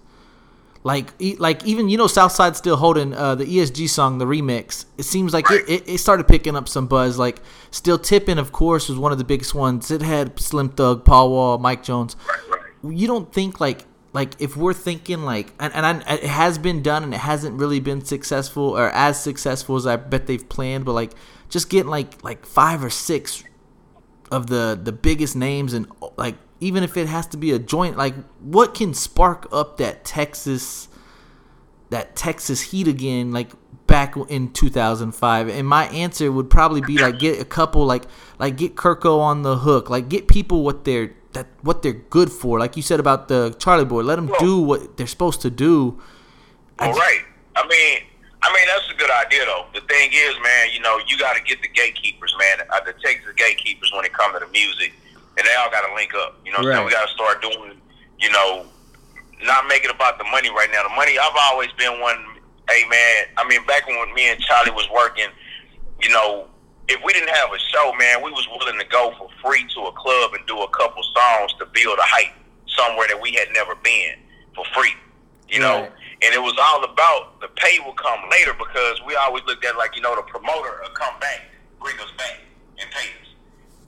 like, 0.82 1.14
e- 1.20 1.36
like 1.38 1.64
even 1.64 1.90
you 1.90 1.98
know 2.00 2.08
Southside 2.08 2.56
still 2.56 2.78
holding 2.78 3.14
uh, 3.14 3.36
the 3.36 3.46
ESG 3.46 3.88
song, 3.88 4.18
the 4.18 4.26
remix. 4.26 4.86
It 4.98 5.04
seems 5.04 5.32
like 5.32 5.52
it, 5.52 5.70
it, 5.70 5.88
it 5.88 5.98
started 6.00 6.28
picking 6.28 6.56
up 6.56 6.68
some 6.68 6.88
buzz. 6.88 7.20
Like, 7.20 7.40
still 7.70 8.00
tipping, 8.00 8.40
of 8.40 8.52
course, 8.52 8.90
was 8.90 8.98
one 8.98 9.12
of 9.12 9.20
the 9.20 9.26
biggest 9.26 9.54
ones. 9.54 9.92
It 9.92 10.02
had 10.02 10.40
Slim 10.40 10.70
Thug, 10.70 11.06
Paul 11.06 11.30
Wall, 11.30 11.60
Mike 11.60 11.84
Jones 11.84 12.16
you 12.92 13.08
don't 13.08 13.34
think 13.34 13.60
like 13.60 13.86
like 14.16 14.40
if 14.40 14.56
we're 14.56 14.74
thinking 14.74 15.24
like 15.24 15.52
and, 15.60 15.74
and 15.74 15.86
I, 15.86 16.14
it 16.14 16.24
has 16.24 16.58
been 16.58 16.82
done 16.82 17.04
and 17.04 17.14
it 17.14 17.20
hasn't 17.20 17.60
really 17.60 17.82
been 17.82 18.04
successful 18.06 18.64
or 18.64 18.90
as 18.92 19.22
successful 19.22 19.76
as 19.76 19.86
I 19.86 19.98
bet 19.98 20.26
they've 20.26 20.48
planned, 20.48 20.86
but 20.86 20.94
like 20.94 21.12
just 21.50 21.70
getting 21.70 21.92
like 21.92 22.24
like 22.24 22.46
five 22.46 22.82
or 22.82 22.90
six 22.90 23.44
of 24.32 24.48
the 24.48 24.80
the 24.82 24.94
biggest 24.94 25.36
names 25.36 25.74
and 25.74 25.86
like 26.16 26.36
even 26.62 26.82
if 26.82 26.96
it 26.96 27.08
has 27.08 27.28
to 27.28 27.38
be 27.38 27.52
a 27.52 27.60
joint, 27.60 27.98
like 27.98 28.16
what 28.40 28.74
can 28.74 28.94
spark 28.94 29.50
up 29.52 29.78
that 29.78 30.06
Texas 30.06 30.88
that 31.90 32.16
Texas 32.16 32.62
heat 32.62 32.88
again, 32.88 33.34
like 33.34 33.52
back 33.86 34.16
in 34.30 34.54
2005? 34.54 35.50
And 35.50 35.68
my 35.68 35.88
answer 35.88 36.32
would 36.32 36.50
probably 36.50 36.80
be 36.80 36.98
like 36.98 37.20
get 37.20 37.42
a 37.42 37.46
couple, 37.46 37.86
like 37.86 38.04
like 38.40 38.56
get 38.56 38.76
Kirko 38.76 39.20
on 39.20 39.42
the 39.42 39.58
hook, 39.58 39.90
like 39.90 40.08
get 40.08 40.30
people 40.30 40.64
what 40.64 40.86
they're 40.86 41.14
that 41.36 41.48
what 41.62 41.84
they're 41.84 41.94
good 41.94 42.32
for. 42.32 42.60
Like 42.60 42.76
you 42.76 42.82
said 42.82 43.00
about 43.00 43.28
the 43.28 43.56
Charlie 43.60 43.86
Boy, 43.86 44.02
let 44.02 44.16
them 44.16 44.32
do 44.40 44.60
what 44.60 44.98
they're 44.98 45.08
supposed 45.08 45.42
to 45.42 45.50
do. 45.50 46.02
I 46.80 46.88
Well, 46.88 46.98
right. 46.98 47.22
I 47.56 47.68
mean, 47.68 48.00
I 48.42 48.52
mean 48.54 48.66
that's 48.68 48.90
a 48.90 48.98
good 48.98 49.12
idea 49.12 49.46
though. 49.46 49.66
The 49.74 49.82
thing 49.82 50.10
is, 50.12 50.36
man, 50.42 50.74
you 50.74 50.82
know, 50.82 51.00
you 51.08 51.18
got 51.18 51.36
to 51.38 51.44
get 51.44 51.62
the 51.62 51.70
gatekeepers, 51.70 52.36
man, 52.40 52.68
uh, 52.74 52.80
the 52.84 52.94
Texas 52.94 53.32
gatekeepers 53.38 53.92
when 53.94 54.04
it 54.04 54.14
comes 54.14 54.34
to 54.40 54.46
the 54.46 54.52
music, 54.52 54.94
and 55.38 55.46
they 55.46 55.54
all 55.56 55.70
got 55.70 55.88
to 55.88 55.94
link 55.94 56.14
up. 56.16 56.40
You 56.44 56.52
know, 56.52 56.60
what 56.60 56.74
I'm? 56.74 56.78
Right. 56.80 56.86
we 56.86 56.92
got 56.92 57.08
to 57.08 57.14
start 57.14 57.42
doing, 57.42 57.80
you 58.20 58.32
know, 58.32 58.66
not 59.44 59.68
make 59.68 59.84
it 59.84 59.92
about 59.92 60.18
the 60.18 60.26
money 60.26 60.50
right 60.50 60.70
now. 60.72 60.84
The 60.84 60.96
money, 60.96 61.18
I've 61.20 61.38
always 61.52 61.72
been 61.78 62.02
one. 62.02 62.18
Hey, 62.68 62.84
man, 62.90 63.26
I 63.38 63.48
mean, 63.48 63.64
back 63.68 63.86
when 63.88 64.12
me 64.16 64.32
and 64.32 64.42
Charlie 64.42 64.72
was 64.72 64.90
working, 64.90 65.28
you 66.02 66.10
know, 66.10 66.48
if 66.88 67.02
we 67.04 67.14
didn't 67.14 67.30
have 67.34 67.50
a 67.52 67.60
show, 67.60 67.94
man, 67.98 68.22
we 68.24 68.32
was 68.32 68.48
willing 68.60 68.78
to 68.80 68.86
go 68.86 69.14
for 69.18 69.30
free 69.44 69.66
to 69.74 69.80
a 69.82 69.92
club 69.94 70.34
and 70.34 70.46
do 70.48 70.62
a 70.62 70.70
couple 70.70 71.02
songs 71.04 71.54
to 71.60 71.66
build 71.74 71.98
a 71.98 72.04
hype 72.06 72.34
somewhere 72.68 73.08
that 73.08 73.20
we 73.22 73.34
had 73.34 73.48
never 73.54 73.76
been 73.76 74.16
for 74.56 74.64
free. 74.76 74.94
You 75.50 75.60
know, 75.60 75.82
Right. 75.82 75.92
and 76.24 76.34
it 76.34 76.42
was 76.42 76.56
all 76.60 76.84
about 76.84 77.40
the 77.42 77.48
pay 77.50 77.80
will 77.80 77.94
come 77.94 78.20
later 78.32 78.54
because 78.54 79.02
we 79.06 79.16
always 79.16 79.44
looked 79.46 79.64
at 79.66 79.78
like 79.78 79.96
you 79.96 80.02
know 80.02 80.16
the 80.16 80.24
promoter 80.24 80.82
will 80.82 80.90
come 80.90 81.14
back, 81.20 81.42
bring 81.82 81.98
us 82.00 82.12
back, 82.18 82.40
and 82.80 82.90
pay 82.92 83.08
us 83.22 83.30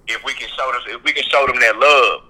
if 0.08 0.24
we 0.24 0.34
can 0.34 0.48
show 0.50 0.72
them 0.72 0.82
if 0.88 1.04
we 1.04 1.14
can 1.14 1.24
show 1.24 1.46
them 1.48 1.60
that 1.60 1.78
love. 1.78 2.22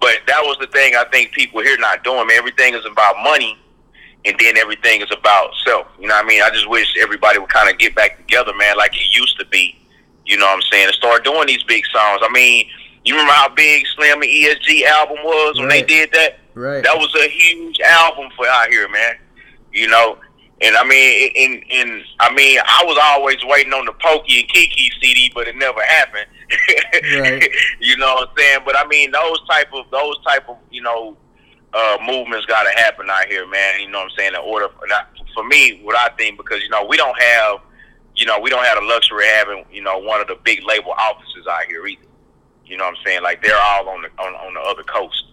But 0.00 0.20
that 0.26 0.40
was 0.42 0.56
the 0.60 0.66
thing 0.66 0.94
I 0.96 1.04
think 1.10 1.32
people 1.32 1.62
here 1.62 1.78
not 1.78 2.04
doing. 2.04 2.26
Man, 2.26 2.36
everything 2.36 2.74
is 2.74 2.84
about 2.84 3.16
money, 3.22 3.58
and 4.26 4.36
then 4.38 4.56
everything 4.58 5.00
is 5.00 5.10
about 5.10 5.50
self. 5.64 5.86
You 5.98 6.08
know 6.08 6.14
what 6.14 6.24
I 6.26 6.28
mean? 6.28 6.42
I 6.42 6.50
just 6.50 6.68
wish 6.68 6.94
everybody 7.00 7.38
would 7.38 7.48
kind 7.48 7.70
of 7.70 7.78
get 7.78 7.94
back 7.94 8.18
together, 8.18 8.52
man, 8.54 8.76
like 8.76 8.94
it 8.94 9.16
used 9.16 9.38
to 9.38 9.46
be. 9.46 9.78
You 10.26 10.36
know 10.38 10.46
what 10.46 10.56
I'm 10.56 10.62
saying? 10.70 10.86
And 10.86 10.94
start 10.94 11.24
doing 11.24 11.46
these 11.46 11.62
big 11.64 11.84
songs. 11.86 12.20
I 12.22 12.28
mean, 12.32 12.66
you 13.04 13.14
remember 13.14 13.32
how 13.32 13.48
big 13.54 13.84
Slim 13.94 14.22
and 14.22 14.30
ESG 14.30 14.84
album 14.84 15.18
was 15.22 15.58
when 15.58 15.68
Right. 15.68 15.86
they 15.86 15.94
did 16.06 16.12
that? 16.12 16.38
Right. 16.54 16.82
That 16.84 16.96
was 16.96 17.14
a 17.14 17.28
huge 17.28 17.80
album 17.80 18.30
for 18.36 18.46
out 18.46 18.68
here, 18.70 18.88
man. 18.88 19.16
You 19.72 19.88
know, 19.88 20.18
and 20.60 20.76
I 20.76 20.84
mean, 20.84 21.30
and, 21.36 21.64
and 21.72 22.02
I 22.20 22.32
mean, 22.32 22.58
I 22.64 22.84
was 22.86 22.96
always 23.02 23.36
waiting 23.44 23.72
on 23.72 23.84
the 23.86 23.92
Pokey 23.92 24.40
and 24.40 24.48
Keke 24.48 24.88
CD, 25.02 25.30
but 25.34 25.48
it 25.48 25.56
never 25.56 25.82
happened. 25.82 26.26
Right. 27.20 27.48
you 27.80 27.96
know 27.96 28.14
what 28.14 28.28
I'm 28.30 28.34
saying? 28.38 28.58
But 28.64 28.76
I 28.78 28.86
mean, 28.86 29.10
those 29.10 29.44
type 29.48 29.68
of 29.74 29.90
those 29.90 30.16
type 30.24 30.48
of 30.48 30.56
you 30.70 30.80
know 30.80 31.16
uh, 31.72 31.98
movements 32.06 32.46
got 32.46 32.62
to 32.62 32.70
happen 32.80 33.10
out 33.10 33.26
here, 33.26 33.46
man. 33.48 33.80
You 33.80 33.88
know 33.88 33.98
what 33.98 34.12
I'm 34.12 34.16
saying? 34.16 34.34
In 34.34 34.40
order 34.40 34.68
for, 34.78 34.86
not, 34.86 35.08
for 35.34 35.42
me, 35.44 35.80
what 35.82 35.96
I 35.98 36.08
think, 36.16 36.36
because 36.36 36.62
you 36.62 36.68
know 36.68 36.84
we 36.84 36.96
don't 36.96 37.20
have, 37.20 37.58
you 38.16 38.26
know, 38.26 38.38
we 38.38 38.50
don't 38.50 38.64
have 38.64 38.78
the 38.78 38.84
luxury 38.86 39.24
of 39.26 39.34
having 39.34 39.64
you 39.72 39.82
know 39.82 39.98
one 39.98 40.20
of 40.20 40.26
the 40.28 40.36
big 40.44 40.62
label 40.64 40.92
offices 40.92 41.46
out 41.50 41.64
here 41.66 41.86
either. 41.86 42.02
You 42.66 42.76
know 42.76 42.84
what 42.84 42.96
I'm 42.98 43.04
saying? 43.04 43.22
Like 43.22 43.42
they're 43.42 43.60
all 43.60 43.88
on 43.88 44.02
the 44.02 44.08
on, 44.22 44.34
on 44.34 44.54
the 44.54 44.60
other 44.60 44.82
coast. 44.82 45.26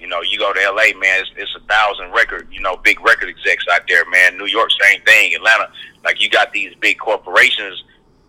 You 0.00 0.08
know, 0.08 0.20
you 0.22 0.38
go 0.38 0.52
to 0.52 0.60
LA, 0.60 0.98
man, 0.98 1.22
it's, 1.22 1.30
it's 1.36 1.54
a 1.56 1.60
thousand 1.66 2.12
record, 2.12 2.48
you 2.50 2.60
know, 2.60 2.76
big 2.76 3.00
record 3.00 3.28
execs 3.28 3.64
out 3.72 3.82
there, 3.88 4.04
man. 4.10 4.36
New 4.36 4.44
York, 4.46 4.68
same 4.82 5.00
thing. 5.02 5.34
Atlanta, 5.34 5.70
like 6.04 6.20
you 6.20 6.28
got 6.28 6.52
these 6.52 6.74
big 6.80 6.98
corporations, 6.98 7.84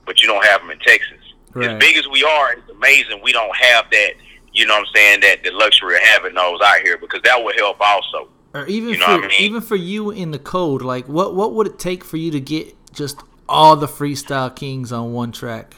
but 0.05 0.21
you 0.21 0.27
don't 0.27 0.45
have 0.45 0.61
them 0.61 0.69
in 0.71 0.79
Texas. 0.79 1.17
Right. 1.53 1.71
As 1.71 1.79
big 1.79 1.97
as 1.97 2.07
we 2.07 2.23
are, 2.23 2.53
it's 2.53 2.69
amazing 2.69 3.19
we 3.23 3.33
don't 3.33 3.53
have 3.55 3.89
that 3.91 4.13
you 4.55 4.65
know 4.65 4.73
what 4.75 4.87
I'm 4.87 4.95
saying, 4.95 5.19
that 5.19 5.43
the 5.43 5.51
luxury 5.51 5.95
of 5.95 6.01
having 6.01 6.33
those 6.33 6.59
out 6.63 6.79
here 6.81 6.97
because 6.97 7.21
that 7.23 7.43
would 7.43 7.55
help 7.57 7.77
also. 7.79 8.29
Or 8.53 8.65
even 8.67 8.89
You 8.89 8.97
know 8.97 9.05
for 9.05 9.11
what 9.11 9.25
I 9.25 9.27
mean? 9.27 9.41
even 9.41 9.61
for 9.61 9.75
you 9.75 10.11
in 10.11 10.31
the 10.31 10.39
code, 10.39 10.81
like 10.81 11.07
what 11.07 11.35
what 11.35 11.53
would 11.53 11.67
it 11.67 11.77
take 11.77 12.03
for 12.03 12.17
you 12.17 12.31
to 12.31 12.39
get 12.39 12.73
just 12.93 13.19
all 13.47 13.75
the 13.75 13.87
freestyle 13.87 14.53
kings 14.55 14.91
on 14.91 15.13
one 15.13 15.31
track, 15.31 15.75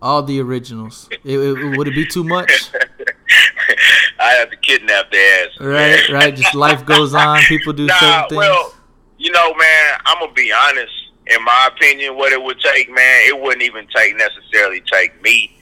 all 0.00 0.22
the 0.22 0.40
originals? 0.40 1.08
It, 1.24 1.38
it- 1.38 1.76
would 1.78 1.88
it 1.88 1.94
be 1.94 2.06
too 2.06 2.24
much? 2.24 2.70
I 4.20 4.30
have 4.32 4.50
to 4.50 4.56
kidnap 4.56 5.10
their 5.10 5.44
ass. 5.46 5.60
Right, 5.60 6.08
right. 6.10 6.34
Just 6.34 6.54
life 6.54 6.84
goes 6.84 7.14
on. 7.14 7.40
People 7.42 7.72
do 7.72 7.86
Nah, 7.86 7.94
certain 7.98 8.28
things. 8.30 8.38
well, 8.38 8.74
you 9.18 9.30
know, 9.30 9.54
man, 9.54 9.98
I'm 10.06 10.18
gonna 10.20 10.32
be 10.32 10.52
honest. 10.52 10.92
In 11.26 11.44
my 11.44 11.68
opinion, 11.70 12.16
what 12.16 12.32
it 12.32 12.42
would 12.42 12.58
take, 12.60 12.88
man, 12.88 13.22
it 13.28 13.38
wouldn't 13.38 13.62
even 13.62 13.86
take 13.94 14.16
necessarily 14.16 14.80
take 14.90 15.20
me. 15.22 15.54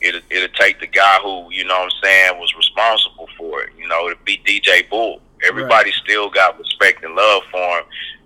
It 0.00 0.22
it'll 0.30 0.48
take 0.56 0.80
the 0.80 0.86
guy 0.86 1.18
who, 1.22 1.50
you 1.50 1.64
know 1.64 1.78
what 1.78 1.92
I'm 1.94 1.98
saying, 2.02 2.38
was 2.38 2.54
responsible 2.56 3.28
for 3.38 3.62
it. 3.62 3.70
You 3.78 3.88
know, 3.88 4.06
it'd 4.06 4.24
be 4.24 4.38
DJ 4.44 4.88
Bull. 4.90 5.20
Everybody 5.46 5.92
still 5.92 6.28
got 6.30 6.58
respect 6.58 7.04
and 7.04 7.14
love 7.14 7.42
for 7.50 7.78
him. 7.78 7.84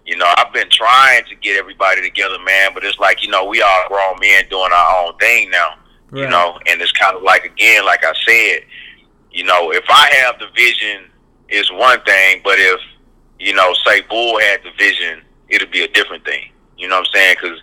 You 0.09 0.17
know, 0.17 0.33
I've 0.38 0.55
been 0.55 0.71
trying 0.71 1.27
to 1.27 1.35
get 1.35 1.59
everybody 1.59 2.00
together, 2.00 2.38
man, 2.43 2.71
but 2.73 2.83
it's 2.83 2.99
like, 2.99 3.23
you 3.23 3.29
know, 3.29 3.45
we 3.45 3.61
all 3.61 3.88
grown 3.88 4.19
men 4.19 4.45
doing 4.49 4.71
our 4.75 5.05
own 5.05 5.19
thing 5.19 5.50
now. 5.50 5.75
You 6.11 6.27
know, 6.27 6.59
and 6.67 6.81
it's 6.81 6.93
kind 6.93 7.15
of 7.15 7.23
like 7.23 7.45
again, 7.45 7.85
like 7.85 8.03
I 8.03 8.15
said, 8.27 8.65
you 9.31 9.45
know, 9.45 9.71
if 9.71 9.85
I 9.91 10.09
have 10.23 10.38
the 10.38 10.47
vision, 10.57 11.11
it's 11.50 11.71
one 11.71 12.00
thing, 12.05 12.41
but 12.43 12.55
if 12.59 12.81
you 13.38 13.53
know, 13.53 13.75
say 13.85 14.00
Bull 14.09 14.41
had 14.41 14.62
the 14.62 14.71
vision, 14.79 15.21
it'll 15.50 15.69
be 15.69 15.83
a 15.83 15.88
different 15.88 16.25
thing. 16.25 16.50
You 16.79 16.88
know 16.88 17.00
what 17.00 17.09
I'm 17.09 17.15
saying? 17.15 17.37
Because 17.43 17.61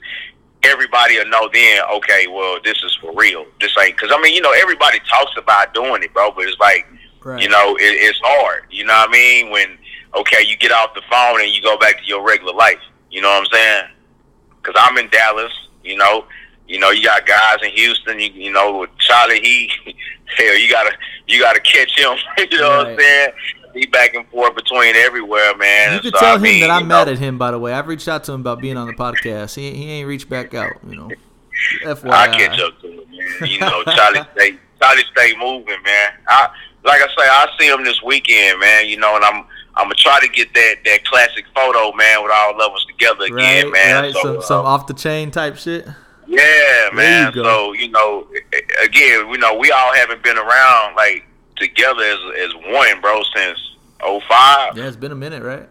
everybody 0.61 1.17
will 1.17 1.27
know 1.29 1.49
then. 1.51 1.81
Okay, 1.95 2.27
well, 2.27 2.59
this 2.63 2.77
is 2.83 2.95
for 3.01 3.11
real. 3.15 3.47
This 3.59 3.75
ain't 3.83 3.97
because 3.97 4.11
I 4.15 4.21
mean, 4.21 4.35
you 4.35 4.41
know, 4.41 4.53
everybody 4.55 4.99
talks 5.09 5.31
about 5.35 5.73
doing 5.73 6.03
it, 6.03 6.13
bro, 6.13 6.29
but 6.29 6.45
it's 6.45 6.59
like 6.59 6.85
right. 7.23 7.41
you 7.41 7.49
know, 7.49 7.75
it, 7.77 7.81
it's 7.81 8.19
hard. 8.23 8.65
You 8.69 8.85
know 8.85 8.93
what 8.93 9.09
I 9.09 9.11
mean? 9.11 9.49
When 9.49 9.79
okay, 10.15 10.43
you 10.45 10.57
get 10.57 10.71
off 10.71 10.93
the 10.93 11.01
phone 11.09 11.41
and 11.41 11.49
you 11.51 11.61
go 11.61 11.77
back 11.77 11.99
to 11.99 12.05
your 12.05 12.25
regular 12.25 12.53
life. 12.53 12.79
You 13.11 13.21
know 13.21 13.29
what 13.29 13.41
I'm 13.41 13.45
saying? 13.51 13.83
Because 14.61 14.75
I'm 14.77 14.97
in 14.97 15.09
Dallas. 15.09 15.53
You 15.83 15.97
know, 15.97 16.25
you 16.67 16.79
know, 16.79 16.89
you 16.91 17.03
got 17.03 17.25
guys 17.25 17.57
in 17.63 17.71
Houston. 17.71 18.19
You, 18.19 18.31
you 18.31 18.51
know, 18.51 18.79
with 18.79 18.89
Charlie, 18.97 19.39
he 19.41 19.69
hell, 20.37 20.57
you 20.57 20.69
gotta 20.69 20.91
you 21.27 21.39
gotta 21.39 21.59
catch 21.59 21.97
him. 21.97 22.17
you 22.51 22.59
know 22.59 22.77
what 22.77 22.87
I'm 22.87 22.99
saying? 22.99 23.29
He 23.73 23.85
back 23.87 24.13
and 24.15 24.25
forth 24.29 24.55
between 24.55 24.95
everywhere, 24.95 25.55
man. 25.57 25.89
You 25.89 25.93
And 25.95 26.01
could 26.01 26.13
so, 26.15 26.19
tell 26.19 26.33
I 26.33 26.35
him 26.35 26.41
mean, 26.41 26.61
that 26.61 26.69
I'm 26.69 26.87
mad 26.87 27.07
know, 27.07 27.13
at 27.13 27.19
him. 27.19 27.37
By 27.37 27.51
the 27.51 27.59
way, 27.59 27.73
I've 27.73 27.87
reached 27.87 28.07
out 28.07 28.23
to 28.23 28.31
him 28.31 28.39
about 28.39 28.61
being 28.61 28.77
on 28.77 28.87
the 28.87 28.93
podcast. 28.93 29.55
He 29.55 29.71
he 29.71 29.89
ain't 29.91 30.07
reached 30.07 30.29
back 30.29 30.53
out. 30.53 30.73
You 30.87 30.95
know. 30.95 31.11
FYI. 31.83 32.11
I 32.11 32.27
catch 32.37 32.59
up 32.59 32.79
to 32.81 32.87
him, 32.87 32.97
man. 33.09 33.49
You 33.49 33.59
know, 33.59 33.83
Charlie 33.83 34.21
stay 34.35 34.57
Charlie 34.81 35.03
stay 35.11 35.33
moving, 35.37 35.81
man. 35.83 36.11
I 36.27 36.49
like 36.83 37.01
I 37.01 37.07
say, 37.07 37.13
I 37.23 37.47
see 37.59 37.67
him 37.67 37.83
this 37.83 38.01
weekend, 38.01 38.59
man. 38.59 38.87
You 38.87 38.97
know, 38.97 39.15
and 39.15 39.25
I'm 39.25 39.45
I'm 39.77 39.85
gonna 39.85 39.95
try 39.95 40.19
to 40.21 40.27
get 40.29 40.53
that 40.53 40.75
that 40.85 41.05
classic 41.05 41.45
photo, 41.53 41.91
man, 41.93 42.23
with 42.23 42.31
all 42.33 42.61
of 42.61 42.73
us 42.73 42.85
together 42.85 43.25
Right, 43.31 43.57
again, 43.59 43.71
man. 43.71 44.03
right. 44.03 44.13
So, 44.13 44.21
some 44.21 44.37
uh, 44.37 44.41
some 44.41 44.65
off 44.65 44.87
the 44.87 44.93
chain 44.93 45.31
type 45.31 45.57
shit. 45.57 45.85
yeah, 46.27 46.89
man. 46.93 47.27
you 47.27 47.33
go. 47.35 47.43
So 47.43 47.73
you 47.73 47.89
know, 47.89 48.27
again, 48.83 49.27
you 49.29 49.37
know, 49.37 49.55
we 49.55 49.71
all 49.71 49.93
haven't 49.93 50.23
been 50.23 50.37
around 50.37 50.95
like 50.95 51.25
together 51.57 52.03
as 52.03 52.19
as 52.45 52.55
one, 52.73 53.01
bro, 53.01 53.21
since 53.35 53.59
'05. 54.01 54.77
Yeah, 54.77 54.85
it's 54.87 54.95
been 54.95 55.11
a 55.11 55.15
minute, 55.15 55.43
right? 55.43 55.67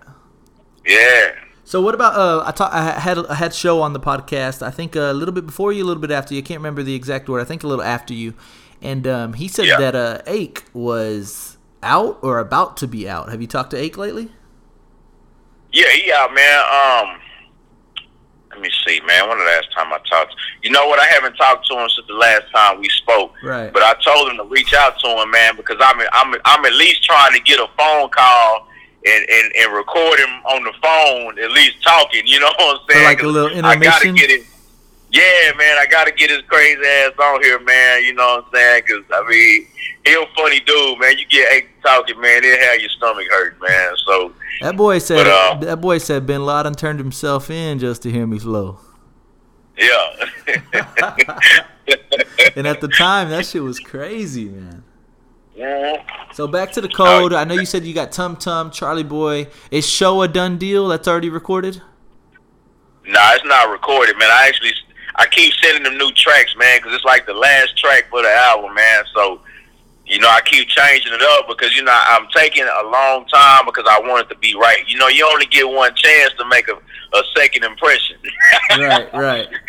Yeah. 0.87 1.33
So 1.65 1.81
what 1.81 1.95
about 1.95 2.15
uh? 2.15 2.43
I 2.47 2.51
talk, 2.53 2.73
I 2.73 2.91
had 3.01 3.19
I 3.27 3.35
had 3.35 3.55
show 3.55 3.81
on 3.81 3.95
the 3.95 4.01
podcast. 4.01 4.61
I 4.61 4.71
think 4.71 4.97
a 4.97 5.13
little 5.15 5.33
bit 5.33 5.47
before 5.47 5.73
you, 5.73 5.83
a 5.83 5.87
little 5.87 6.01
bit 6.01 6.11
after 6.11 6.35
you. 6.35 6.41
I 6.41 6.43
can't 6.43 6.59
remember 6.61 6.83
the 6.83 6.95
exact 6.95 7.29
word. 7.29 7.41
I 7.41 7.45
think 7.45 7.63
a 7.63 7.67
little 7.67 7.85
after 7.85 8.13
you. 8.13 8.35
And 8.83 9.07
um, 9.07 9.33
he 9.33 9.49
said 9.49 9.65
Yeah. 9.67 9.79
that 9.79 9.95
uh, 9.97 10.21
Ake 10.27 10.65
was 10.75 11.54
out 11.85 12.19
or 12.23 12.39
about 12.39 12.77
to 12.79 12.89
be 12.89 13.09
out. 13.09 13.31
Have 13.31 13.41
you 13.41 13.47
talked 13.47 13.71
to 13.71 13.77
Ake 13.77 13.97
lately? 13.97 14.31
Yeah, 15.73 15.91
he 15.91 16.13
out, 16.13 16.33
man. 16.35 16.61
Um, 16.61 17.21
let 18.51 18.61
me 18.61 18.71
see, 18.87 19.01
man. 19.07 19.29
When 19.29 19.39
the 19.39 19.45
last 19.45 19.73
time 19.75 19.93
I 19.93 19.99
talked? 20.09 20.35
You 20.63 20.71
know 20.71 20.87
what? 20.87 21.01
I 21.01 21.07
haven't 21.07 21.35
talked 21.35 21.67
to 21.67 21.75
him 21.75 21.89
since 21.89 22.07
the 22.07 22.15
last 22.15 22.45
time 22.55 22.81
we 22.81 22.89
spoke. 22.89 23.33
Right. 23.43 23.73
But 23.73 23.83
I 23.83 23.95
told 24.05 24.31
him 24.31 24.37
to 24.37 24.45
reach 24.45 24.73
out 24.73 24.99
to 25.01 25.09
him, 25.09 25.31
man, 25.31 25.57
because 25.57 25.77
I'm 25.81 26.01
I'm 26.13 26.41
I'm 26.45 26.65
at 26.65 26.75
least 26.75 27.05
trying 27.05 27.33
to 27.33 27.41
get 27.41 27.59
a 27.59 27.69
phone 27.77 28.09
call 28.11 28.69
and 29.05 29.27
and, 29.29 29.53
and 29.57 29.73
record 29.75 30.21
him 30.21 30.31
on 30.47 30.63
the 30.63 30.73
phone, 30.81 31.39
at 31.39 31.51
least 31.51 31.83
talking. 31.83 32.23
You 32.27 32.41
know 32.41 32.53
what 32.57 32.81
I'm 32.81 32.87
saying? 32.89 33.05
like 33.05 33.23
a 33.23 33.27
little 33.27 33.67
I 33.67 33.77
gotta 33.77 34.13
get 34.13 34.31
it. 34.31 34.47
Yeah, 35.15 35.53
man, 35.57 35.77
I 35.79 35.87
gotta 35.89 36.11
get 36.11 36.31
his 36.31 36.43
crazy 36.49 36.81
ass 36.85 37.13
on 37.23 37.43
here, 37.43 37.61
man. 37.61 38.03
You 38.03 38.15
know 38.15 38.37
what 38.37 38.47
I'm 38.47 38.51
saying? 38.53 38.83
Because 38.87 39.05
I 39.15 39.29
mean, 39.29 39.67
he 40.05 40.13
a 40.15 40.27
funny 40.37 40.59
dude, 40.61 40.99
man. 40.99 41.17
You 41.17 41.25
get 41.27 41.53
eight 41.53 41.67
talking, 41.85 42.21
man, 42.21 42.43
it'll 42.43 42.67
have 42.67 42.81
your 42.81 42.91
stomach 42.91 43.27
hurt, 43.31 43.57
man. 43.63 43.93
So. 44.07 44.33
That 44.61 44.77
boy 44.77 44.99
said 44.99 45.19
But, 45.19 45.27
uh, 45.29 45.55
that 45.67 45.81
boy 45.81 45.99
said 45.99 46.27
Bin 46.27 46.45
Laden 46.45 46.75
turned 46.75 46.99
himself 46.99 47.49
in 47.51 47.79
just 47.79 48.03
to 48.03 48.11
hear 48.11 48.27
me 48.27 48.39
flow. 48.39 48.81
Yeah. 49.77 50.27
And 52.57 52.67
at 52.67 52.81
the 52.81 52.89
time, 52.89 53.31
that 53.31 53.47
shit 53.47 53.63
was 53.63 53.81
crazy, 53.81 54.47
man. 54.47 54.85
Mhm. 55.57 56.05
So 56.33 56.47
back 56.47 56.73
to 56.73 56.81
the 56.81 56.89
code. 56.89 57.33
I 57.33 57.45
know 57.45 57.55
you 57.55 57.67
said 57.67 57.85
you 57.85 57.95
got 57.95 58.13
Tum 58.13 58.37
Tum, 58.37 58.71
Charlie 58.71 59.03
Boy. 59.03 59.49
Is 59.71 59.87
show 59.89 60.23
a 60.23 60.29
done 60.29 60.59
deal? 60.59 60.89
That's 60.89 61.07
already 61.07 61.31
recorded. 61.31 61.81
Nah, 63.07 63.33
it's 63.35 63.45
not 63.45 63.71
recorded, 63.71 64.17
man. 64.19 64.31
I 64.31 64.47
actually, 64.49 64.73
I 65.17 65.27
keep 65.27 65.53
sending 65.63 65.85
them 65.85 65.97
new 65.97 66.11
tracks, 66.13 66.55
man, 66.57 66.79
because 66.79 66.95
it's 66.95 67.05
like 67.05 67.27
the 67.27 67.35
last 67.35 67.77
track 67.79 68.05
for 68.11 68.23
the 68.23 68.31
album, 68.31 68.75
man. 68.75 69.05
So, 69.15 69.41
you 70.07 70.19
know, 70.19 70.29
I 70.29 70.41
keep 70.45 70.69
changing 70.69 71.13
it 71.13 71.23
up 71.23 71.49
because 71.49 71.75
you 71.77 71.83
know 71.83 71.93
I'm 71.95 72.27
taking 72.35 72.65
a 72.65 72.89
long 72.89 73.27
time 73.27 73.65
because 73.65 73.85
I 73.89 74.01
want 74.01 74.27
it 74.27 74.35
to 74.35 74.39
be 74.41 74.55
right. 74.55 74.87
You 74.89 74.99
know, 74.99 75.09
you 75.09 75.27
only 75.27 75.47
get 75.47 75.69
one 75.69 75.95
chance 75.95 76.33
to 76.39 76.45
make 76.49 76.69
a, 76.69 76.75
a 76.75 77.23
second 77.37 77.65
impression. 77.65 78.17
Right, 78.71 79.13
right. 79.15 79.49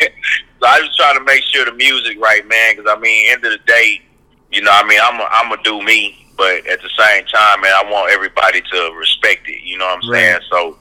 so 0.60 0.66
I 0.66 0.80
just 0.80 0.96
try 0.96 1.14
to 1.14 1.24
make 1.24 1.42
sure 1.44 1.64
the 1.64 1.72
music 1.72 2.18
right, 2.20 2.46
man. 2.46 2.76
Because 2.76 2.92
I 2.94 3.00
mean, 3.00 3.30
end 3.30 3.44
of 3.44 3.52
the 3.52 3.60
day, 3.66 4.02
you 4.50 4.62
know, 4.62 4.70
I 4.72 4.86
mean, 4.86 4.98
I'm 5.02 5.20
a, 5.20 5.28
I'm 5.30 5.48
gonna 5.48 5.62
do 5.62 5.80
me, 5.82 6.26
but 6.36 6.66
at 6.66 6.82
the 6.82 6.90
same 6.98 7.24
time, 7.26 7.60
man, 7.62 7.72
I 7.72 7.88
want 7.90 8.12
everybody 8.12 8.60
to 8.72 8.92
respect 8.98 9.48
it. 9.48 9.62
You 9.62 9.78
know 9.78 9.86
what 9.86 10.04
I'm 10.04 10.10
Right. 10.10 10.20
saying? 10.22 10.40
So, 10.50 10.76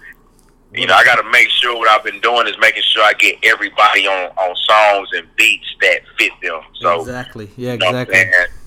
you 0.77 0.87
know, 0.87 0.93
I 0.93 1.03
got 1.03 1.15
to 1.15 1.29
make 1.31 1.49
sure 1.49 1.75
what 1.77 1.89
I've 1.89 2.03
been 2.03 2.19
doing 2.21 2.47
is 2.47 2.55
making 2.59 2.83
sure 2.83 3.03
I 3.03 3.13
get 3.13 3.35
everybody 3.43 4.07
on 4.07 4.31
on 4.37 4.55
songs 4.55 5.09
and 5.15 5.27
beats 5.35 5.65
that 5.81 6.01
fit 6.17 6.31
them. 6.41 6.61
So, 6.81 7.01
exactly. 7.01 7.49
Yeah, 7.57 7.73
you 7.73 7.77
know 7.79 7.89
exactly. 7.99 8.17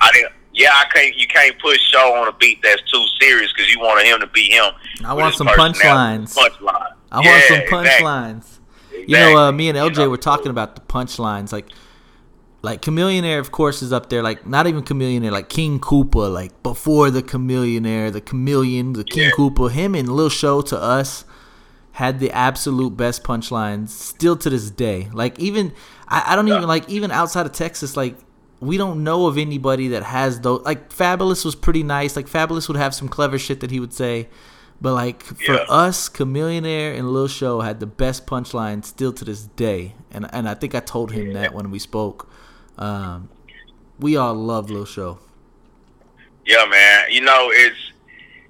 I 0.01 0.13
didn't. 0.13 0.33
Yeah, 0.55 0.71
I 0.73 0.85
can't. 0.93 1.15
You 1.17 1.27
can't 1.29 1.57
put 1.61 1.79
show 1.81 2.15
on 2.15 2.27
a 2.29 2.33
beat 2.33 2.61
that's 2.63 2.83
too 2.91 3.05
serious 3.21 3.53
because 3.53 3.73
you 3.73 3.79
want 3.81 4.05
him 4.05 4.19
to 4.21 4.27
be 4.27 4.51
him. 4.51 4.73
I 5.05 5.15
want 5.15 5.35
some 5.37 5.47
punchlines. 5.47 6.35
Punchline. 6.35 6.93
I 7.13 7.23
Yeah, 7.23 7.31
want 7.31 7.45
some 7.45 7.57
exactly. 7.61 7.79
punchlines. 7.79 8.59
You 9.07 9.17
know, 9.17 9.37
uh, 9.39 9.53
me 9.53 9.69
and 9.69 9.79
LJ 9.79 9.91
You 9.99 10.05
know? 10.05 10.11
were 10.11 10.17
talking 10.17 10.49
about 10.51 10.75
the 10.75 10.81
punchlines, 10.83 11.53
like, 11.53 11.67
like 12.63 12.83
Chamillionaire, 12.83 13.39
of 13.39 13.53
course, 13.53 13.83
is 13.83 13.93
up 13.93 14.11
there. 14.11 14.23
Like, 14.23 14.47
not 14.47 14.67
even 14.67 14.83
Chamillionaire, 14.83 15.31
like 15.31 15.49
King 15.49 15.79
Koopa, 15.79 16.33
like 16.33 16.61
before 16.65 17.11
the 17.11 17.23
Chamillionaire, 17.23 18.13
the 18.13 18.21
Chameleon, 18.21 18.95
the 18.95 19.05
King 19.05 19.25
Yeah. 19.25 19.31
Koopa. 19.31 19.71
Him 19.71 19.95
and 19.95 20.09
Lil 20.09 20.29
Show 20.29 20.61
to 20.63 20.77
us 20.77 21.25
had 22.03 22.21
the 22.21 22.31
absolute 22.31 22.97
best 22.97 23.23
punchlines 23.25 23.89
still 23.89 24.37
to 24.37 24.49
this 24.51 24.71
day. 24.71 25.09
Like, 25.13 25.39
even 25.39 25.73
I, 26.07 26.19
I 26.33 26.37
don't 26.37 26.49
even 26.49 26.67
like 26.67 26.89
even 26.89 27.11
outside 27.11 27.47
of 27.47 27.53
Texas, 27.53 27.97
like. 27.97 28.17
We 28.61 28.77
don't 28.77 29.05
know 29.05 29.27
of 29.29 29.39
anybody 29.39 29.87
that 29.95 30.03
has 30.03 30.41
those. 30.41 30.63
Like 30.65 30.91
Fabolous 30.93 31.45
was 31.45 31.55
pretty 31.55 31.85
nice. 31.85 32.17
Like 32.17 32.27
Fabolous 32.27 32.67
would 32.67 32.77
have 32.77 32.93
some 32.93 33.09
clever 33.09 33.39
shit 33.39 33.61
that 33.61 33.71
he 33.71 33.79
would 33.79 33.93
say, 33.93 34.27
but 34.81 34.95
like 34.95 35.23
for 35.23 35.37
Yeah. 35.53 35.65
us, 35.69 36.09
Chamillionaire 36.09 36.99
and 36.99 37.13
Lil 37.13 37.29
Show 37.29 37.61
had 37.61 37.79
the 37.79 37.87
best 37.87 38.27
punchline 38.27 38.85
still 38.85 39.13
to 39.13 39.25
this 39.25 39.43
day, 39.45 39.95
and 40.11 40.27
and 40.35 40.49
I 40.49 40.55
think 40.55 40.75
I 40.75 40.81
told 40.81 41.13
him 41.13 41.35
that 41.35 41.55
when 41.55 41.71
we 41.71 41.79
spoke. 41.79 42.29
Um, 42.79 43.29
we 44.01 44.17
all 44.17 44.35
love 44.35 44.71
Lil 44.71 44.87
Show. 44.87 45.21
Yeah, 46.45 46.65
man. 46.69 47.13
You 47.13 47.21
know, 47.21 47.51
it's 47.53 47.79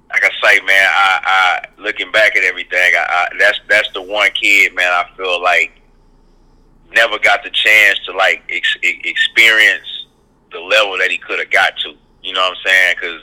like 0.09 0.23
I 0.23 0.29
say, 0.43 0.59
man. 0.61 0.89
I, 0.91 1.19
I 1.23 1.81
looking 1.81 2.11
back 2.11 2.35
at 2.35 2.43
everything, 2.43 2.93
I, 2.95 3.05
I, 3.09 3.27
that's 3.39 3.59
that's 3.69 3.91
the 3.93 4.01
one 4.01 4.29
kid, 4.31 4.73
man. 4.75 4.91
I 4.91 5.05
feel 5.15 5.41
like 5.41 5.71
never 6.93 7.19
got 7.19 7.43
the 7.43 7.49
chance 7.51 7.99
to 8.05 8.11
like 8.13 8.41
ex- 8.49 8.77
experience 8.81 10.05
the 10.51 10.59
level 10.59 10.97
that 10.97 11.11
he 11.11 11.17
could 11.17 11.39
have 11.39 11.51
got 11.51 11.73
to. 11.83 11.93
You 12.23 12.33
know 12.33 12.41
what 12.41 12.57
I'm 12.57 12.63
saying? 12.65 12.95
Because 12.99 13.21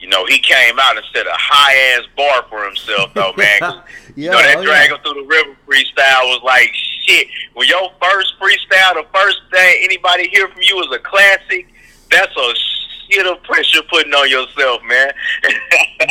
you 0.00 0.08
know 0.08 0.24
he 0.26 0.38
came 0.38 0.78
out 0.80 0.96
and 0.96 1.04
set 1.12 1.26
a 1.26 1.32
high 1.34 1.74
ass 1.98 2.06
bar 2.16 2.44
for 2.48 2.64
himself, 2.64 3.12
though, 3.14 3.32
man. 3.36 3.58
'Cause, 3.58 3.80
you 4.16 4.30
know 4.30 4.38
that 4.38 4.58
oh, 4.58 4.64
drag 4.64 4.90
him 4.90 4.98
through 5.02 5.14
the 5.22 5.26
river 5.28 5.56
freestyle 5.66 6.24
was 6.30 6.40
like 6.44 6.70
shit. 7.04 7.26
When 7.54 7.66
your 7.68 7.90
first 8.00 8.34
freestyle, 8.40 8.94
the 8.94 9.06
first 9.12 9.40
thing 9.50 9.80
anybody 9.82 10.28
hear 10.28 10.48
from 10.48 10.62
you 10.62 10.78
is 10.80 10.88
a 10.94 10.98
classic. 11.00 11.66
That's 12.10 12.36
a 12.36 12.54
shit 13.12 13.26
of 13.26 13.42
pressure 13.44 13.82
putting 13.90 14.12
on 14.14 14.28
yourself, 14.28 14.82
man. 14.84 15.12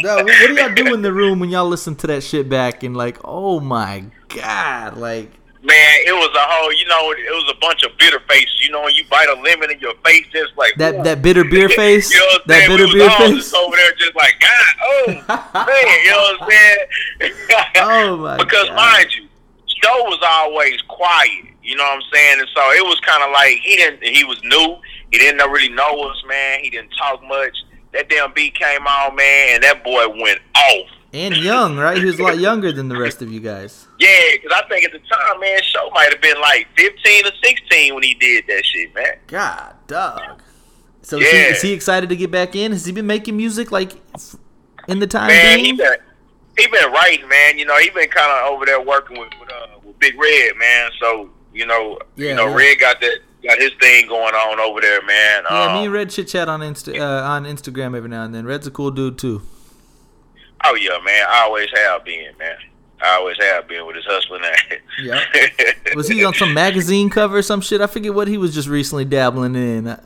No, 0.03 0.15
what 0.23 0.47
do 0.47 0.53
y'all 0.53 0.73
do 0.73 0.93
in 0.93 1.01
the 1.01 1.11
room 1.21 1.39
when 1.39 1.49
y'all 1.49 1.67
listen 1.67 1.95
to 1.97 2.07
that 2.07 2.23
shit 2.23 2.47
back 2.47 2.81
and 2.83 2.95
like, 2.95 3.17
oh 3.25 3.59
my 3.59 4.05
god, 4.29 4.97
like 4.97 5.31
Man, 5.63 5.97
it 6.07 6.11
was 6.13 6.29
a 6.35 6.39
whole, 6.49 6.73
you 6.73 6.87
know, 6.87 7.11
it 7.11 7.29
was 7.29 7.53
a 7.55 7.59
bunch 7.59 7.83
of 7.83 7.95
bitter 7.99 8.19
faces. 8.27 8.65
You 8.65 8.71
know, 8.71 8.81
when 8.81 8.95
you 8.95 9.03
bite 9.11 9.27
a 9.29 9.39
lemon 9.41 9.69
in 9.69 9.79
your 9.79 9.93
face, 10.03 10.25
just 10.33 10.57
like 10.57 10.73
That 10.77 11.03
that 11.03 11.21
bitter 11.21 11.43
beer 11.43 11.69
face. 11.69 12.11
you 12.13 12.19
know 12.19 12.25
what 12.25 12.41
I'm 12.41 12.47
that 12.47 12.57
saying? 12.65 12.69
bitter 12.71 12.87
we 12.87 12.93
beer 12.93 13.09
face. 13.11 13.35
just 13.35 13.53
over 13.55 13.75
there, 13.75 13.91
just 13.93 14.15
like 14.15 14.33
God, 14.39 14.75
oh 14.81 15.05
man, 15.67 16.03
you 16.03 16.09
know 16.11 16.17
what 16.17 16.41
I'm 16.41 16.49
saying? 16.49 17.33
Oh, 17.75 18.17
my 18.17 18.37
Because 18.37 18.67
God. 18.69 18.75
mind 18.75 19.13
you, 19.15 19.27
Joe 19.83 20.03
was 20.05 20.19
always 20.23 20.81
quiet. 20.87 21.45
You 21.61 21.75
know 21.75 21.83
what 21.83 21.97
I'm 21.97 22.01
saying? 22.11 22.39
And 22.39 22.49
so 22.55 22.61
it 22.71 22.83
was 22.83 22.99
kind 23.01 23.21
of 23.23 23.29
like 23.31 23.57
he 23.61 23.75
didn't. 23.75 24.03
He 24.03 24.23
was 24.23 24.41
new. 24.43 24.77
He 25.11 25.17
didn't 25.17 25.37
really 25.51 25.69
know 25.69 26.01
us, 26.09 26.23
man. 26.27 26.59
He 26.61 26.69
didn't 26.69 26.91
talk 26.97 27.21
much. 27.23 27.55
That 27.93 28.09
damn 28.09 28.33
beat 28.33 28.55
came 28.55 28.87
on, 28.87 29.15
man, 29.15 29.55
and 29.55 29.63
that 29.63 29.83
boy 29.83 30.07
went 30.07 30.39
off. 30.55 30.87
And 31.13 31.35
young, 31.35 31.75
right? 31.77 31.97
He 31.97 32.05
was 32.05 32.17
a 32.19 32.23
lot 32.23 32.39
younger 32.39 32.71
than 32.71 32.87
the 32.87 32.97
rest 32.97 33.21
of 33.21 33.31
you 33.31 33.39
guys. 33.41 33.87
Yeah, 34.01 34.09
because 34.33 34.51
I 34.63 34.67
think 34.67 34.83
at 34.83 34.91
the 34.93 34.97
time, 34.97 35.39
man, 35.39 35.61
show 35.61 35.87
might 35.93 36.11
have 36.11 36.19
been 36.23 36.41
like 36.41 36.65
15 36.75 37.27
or 37.27 37.31
16 37.43 37.93
when 37.93 38.01
he 38.01 38.15
did 38.15 38.45
that 38.47 38.65
shit, 38.65 38.95
man. 38.95 39.13
God, 39.27 39.75
dog. 39.85 40.41
So 41.03 41.17
is, 41.19 41.29
he, 41.29 41.37
Yeah. 41.37 41.43
is 41.51 41.61
he 41.61 41.71
excited 41.73 42.09
to 42.09 42.15
get 42.15 42.31
back 42.31 42.55
in? 42.55 42.71
Has 42.71 42.83
he 42.83 42.91
been 42.93 43.05
making 43.05 43.37
music 43.37 43.71
like 43.71 43.91
in 44.87 44.97
the 44.97 45.05
time 45.05 45.27
Man, 45.27 45.59
he 45.59 45.65
being? 45.65 45.77
been 45.77 45.97
he 46.57 46.65
been 46.65 46.91
writing, 46.91 47.27
man. 47.29 47.59
You 47.59 47.65
know, 47.65 47.77
he 47.77 47.91
been 47.91 48.09
kind 48.09 48.31
of 48.31 48.51
over 48.53 48.65
there 48.65 48.81
working 48.81 49.19
with 49.19 49.29
with, 49.39 49.51
uh, 49.51 49.67
with 49.83 49.99
Big 49.99 50.19
Red, 50.19 50.55
man. 50.57 50.89
So 50.99 51.29
you 51.53 51.67
know, 51.67 51.99
Yeah, 52.15 52.29
you 52.29 52.35
know, 52.35 52.47
yeah. 52.47 52.55
Red 52.55 52.79
got 52.79 53.01
that 53.01 53.19
got 53.43 53.57
his 53.59 53.71
thing 53.79 54.07
going 54.07 54.33
on 54.35 54.59
over 54.59 54.81
there, 54.81 55.01
man. 55.03 55.43
Yeah, 55.49 55.63
Um, 55.63 55.73
me 55.79 55.85
and 55.85 55.93
Red 55.93 56.09
chit 56.09 56.27
chat 56.27 56.47
on 56.49 56.59
Insta 56.61 56.99
uh, 56.99 57.23
on 57.27 57.45
Instagram 57.45 57.95
every 57.95 58.09
now 58.09 58.23
and 58.23 58.33
then. 58.33 58.45
Red's 58.45 58.67
a 58.67 58.71
cool 58.71 58.91
dude 58.91 59.17
too. 59.17 59.41
Oh 60.63 60.75
yeah, 60.75 60.97
man. 61.03 61.25
I 61.29 61.41
always 61.43 61.69
have 61.75 62.05
been, 62.05 62.31
man. 62.37 62.55
I 63.03 63.15
always 63.15 63.37
have 63.41 63.67
been 63.67 63.85
with 63.87 63.95
his 63.95 64.05
hustling 64.05 64.43
ass. 64.43 64.63
yeah. 65.01 65.23
Was 65.95 66.07
he 66.07 66.23
on 66.23 66.35
some 66.35 66.53
magazine 66.53 67.09
cover 67.09 67.37
or 67.37 67.41
some 67.41 67.59
shit? 67.61 67.81
I 67.81 67.87
forget 67.87 68.13
what 68.13 68.27
he 68.27 68.37
was 68.37 68.53
just 68.53 68.67
recently 68.67 69.05
dabbling 69.05 69.55
in. 69.55 69.87
Uh, 69.87 69.99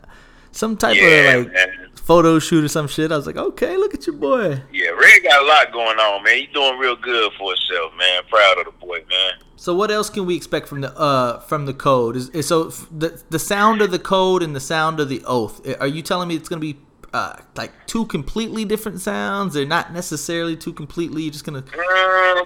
Some 0.52 0.78
type 0.78 0.96
yeah, 0.96 1.34
of 1.34 1.44
like 1.44 1.52
man. 1.52 1.68
photo 1.94 2.38
shoot 2.38 2.64
or 2.64 2.68
some 2.68 2.88
shit. 2.88 3.12
I 3.12 3.16
was 3.18 3.26
like, 3.26 3.36
okay, 3.36 3.76
look 3.76 3.92
at 3.92 4.06
your 4.06 4.16
boy. 4.16 4.62
Yeah, 4.72 4.88
Red 4.90 5.22
got 5.24 5.42
a 5.42 5.46
lot 5.46 5.72
going 5.72 5.98
on, 5.98 6.22
man. 6.24 6.38
He's 6.38 6.48
doing 6.54 6.78
real 6.78 6.96
good 6.96 7.30
for 7.36 7.50
himself, 7.50 7.92
man. 7.98 8.22
Proud 8.30 8.58
of 8.60 8.64
the 8.64 8.72
boy, 8.86 9.04
man. 9.10 9.32
So 9.56 9.74
what 9.74 9.90
else 9.90 10.10
can 10.10 10.26
we 10.26 10.36
expect 10.36 10.68
from 10.68 10.82
the 10.82 10.96
uh 10.96 11.40
from 11.40 11.64
the 11.64 11.74
code? 11.74 12.14
Is, 12.14 12.28
is 12.30 12.46
so 12.46 12.64
the 12.64 13.20
the 13.30 13.38
sound 13.38 13.80
of 13.80 13.90
the 13.90 13.98
code 13.98 14.42
and 14.42 14.54
the 14.54 14.60
sound 14.60 15.00
of 15.00 15.08
the 15.08 15.22
oath? 15.24 15.66
Are 15.80 15.86
you 15.86 16.02
telling 16.02 16.28
me 16.28 16.36
it's 16.36 16.48
gonna 16.48 16.60
be 16.60 16.76
uh 17.14 17.36
like 17.56 17.72
two 17.86 18.04
completely 18.06 18.66
different 18.66 19.00
sounds? 19.00 19.54
They're 19.54 19.64
not 19.64 19.92
necessarily 19.92 20.56
two 20.56 20.74
completely. 20.74 21.22
You're 21.22 21.32
just 21.32 21.46
gonna 21.46 21.60
Um, 21.60 22.44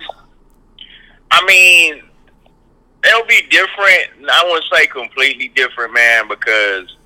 I 1.32 1.44
mean, 1.46 2.02
it'll 3.04 3.26
be 3.26 3.42
different. 3.50 4.30
I 4.30 4.44
wouldn't 4.44 4.64
say 4.72 4.86
completely 4.86 5.48
different, 5.48 5.92
man, 5.92 6.28
because 6.28 6.96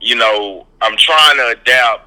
you 0.00 0.16
know 0.16 0.66
I'm 0.80 0.96
trying 0.96 1.36
to 1.36 1.48
adapt. 1.60 2.06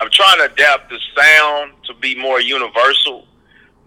I'm 0.00 0.10
trying 0.10 0.38
to 0.38 0.52
adapt 0.52 0.90
the 0.90 0.98
sound 1.16 1.72
to 1.84 1.94
be 1.94 2.20
more 2.20 2.40
universal, 2.40 3.26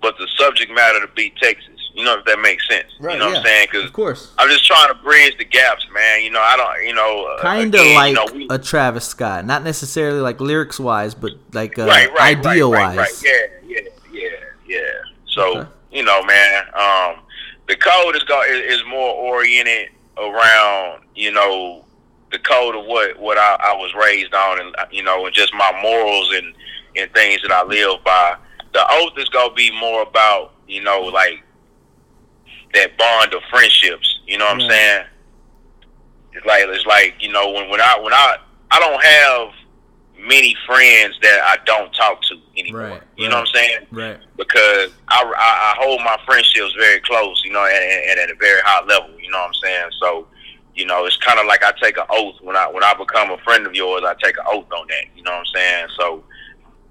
but 0.01 0.17
the 0.17 0.27
subject 0.37 0.71
matter 0.71 1.01
to 1.01 1.07
be 1.13 1.33
Texas. 1.41 1.80
You 1.93 2.05
know 2.05 2.17
if 2.19 2.25
that 2.25 2.39
makes 2.39 2.67
sense. 2.69 2.87
you 2.99 3.07
know 3.07 3.27
what 3.27 3.37
I'm 3.37 3.43
saying? 3.43 3.67
Because 3.69 3.85
of 3.85 3.93
course. 3.93 4.31
I'm 4.37 4.49
just 4.49 4.65
trying 4.65 4.87
to 4.87 4.95
bridge 4.95 5.37
the 5.37 5.45
gaps, 5.45 5.85
man. 5.93 6.23
You 6.23 6.29
know, 6.31 6.39
I 6.41 6.55
don't. 6.57 6.87
You 6.87 6.93
know, 6.93 7.25
uh, 7.25 7.41
Kind 7.41 7.75
of 7.75 7.85
like 7.87 8.09
you 8.09 8.15
know, 8.15 8.27
we- 8.33 8.47
a 8.49 8.57
Travis 8.57 9.05
Scott, 9.05 9.45
not 9.45 9.63
necessarily 9.63 10.19
like 10.21 10.39
lyrics 10.39 10.79
wise, 10.79 11.13
but 11.13 11.31
like 11.53 11.77
uh, 11.77 11.85
right, 11.85 12.09
right, 12.13 12.37
idea 12.37 12.65
right, 12.65 12.95
wise. 12.95 12.97
right, 12.97 12.97
right. 12.97 13.23
Yeah, 13.23 13.77
yeah, 13.77 13.89
yeah, 14.11 14.29
yeah. 14.65 14.81
So 15.27 15.57
Okay. 15.59 15.69
you 15.91 16.03
know, 16.03 16.23
man, 16.23 16.63
um, 16.75 17.15
the 17.67 17.75
code 17.75 18.15
is 18.15 18.23
go 18.23 18.41
is, 18.43 18.79
is 18.79 18.83
more 18.87 19.13
oriented 19.13 19.89
around 20.17 21.03
you 21.15 21.31
know 21.31 21.85
the 22.31 22.39
code 22.39 22.75
of 22.75 22.85
what 22.85 23.19
what 23.19 23.37
I, 23.37 23.57
I 23.59 23.75
was 23.75 23.93
raised 23.93 24.33
on, 24.33 24.59
and 24.61 24.75
you 24.91 25.03
know, 25.03 25.25
and 25.25 25.35
just 25.35 25.53
my 25.53 25.71
morals 25.81 26.31
and 26.33 26.53
and 26.95 27.11
things 27.13 27.41
that 27.41 27.51
I 27.51 27.63
live 27.63 28.03
by. 28.03 28.37
The 28.73 28.85
oath 28.89 29.13
is 29.17 29.27
gonna 29.29 29.53
be 29.53 29.69
more 29.77 30.01
about 30.03 30.53
you 30.67 30.81
know 30.81 31.01
like 31.01 31.43
that 32.73 32.97
bond 32.97 33.33
of 33.33 33.41
friendships. 33.49 34.19
You 34.27 34.37
know 34.37 34.45
what 34.45 34.57
Right. 34.57 34.63
I'm 34.63 34.69
saying? 34.69 35.05
It's 36.33 36.45
like 36.45 36.63
it's 36.67 36.85
like 36.85 37.15
you 37.19 37.31
know 37.31 37.51
when 37.51 37.69
when 37.69 37.81
I 37.81 37.99
when 37.99 38.13
I 38.13 38.37
I 38.71 38.79
don't 38.79 39.03
have 39.03 39.49
many 40.27 40.55
friends 40.67 41.17
that 41.21 41.41
I 41.43 41.57
don't 41.65 41.91
talk 41.93 42.21
to 42.23 42.35
anymore. 42.55 42.81
Right, 42.81 43.01
You 43.17 43.27
know 43.27 43.37
what 43.39 43.49
I'm 43.49 43.53
saying? 43.55 43.87
Right. 43.91 44.19
Because 44.37 44.91
I, 45.09 45.23
I, 45.23 45.73
I 45.73 45.75
hold 45.83 45.99
my 46.01 46.15
friendships 46.25 46.73
very 46.77 46.99
close, 47.01 47.41
you 47.43 47.51
know, 47.51 47.65
and, 47.65 48.09
and 48.11 48.19
at 48.19 48.29
a 48.29 48.35
very 48.35 48.61
high 48.63 48.85
level. 48.85 49.09
You 49.19 49.31
know 49.31 49.39
what 49.39 49.47
I'm 49.47 49.53
saying? 49.55 49.89
So, 49.99 50.27
you 50.75 50.85
know, 50.85 51.05
it's 51.05 51.17
kind 51.17 51.39
of 51.39 51.47
like 51.47 51.63
I 51.63 51.71
take 51.81 51.97
an 51.97 52.05
oath 52.11 52.35
when 52.41 52.55
I 52.55 52.67
when 52.69 52.83
I 52.83 52.93
become 52.93 53.31
a 53.31 53.37
friend 53.39 53.65
of 53.65 53.73
yours. 53.73 54.03
I 54.05 54.13
take 54.23 54.37
an 54.37 54.45
oath 54.47 54.71
on 54.71 54.87
that. 54.87 55.05
You 55.17 55.23
know 55.23 55.31
what 55.31 55.39
I'm 55.39 55.45
saying? 55.55 55.87
So, 55.97 56.23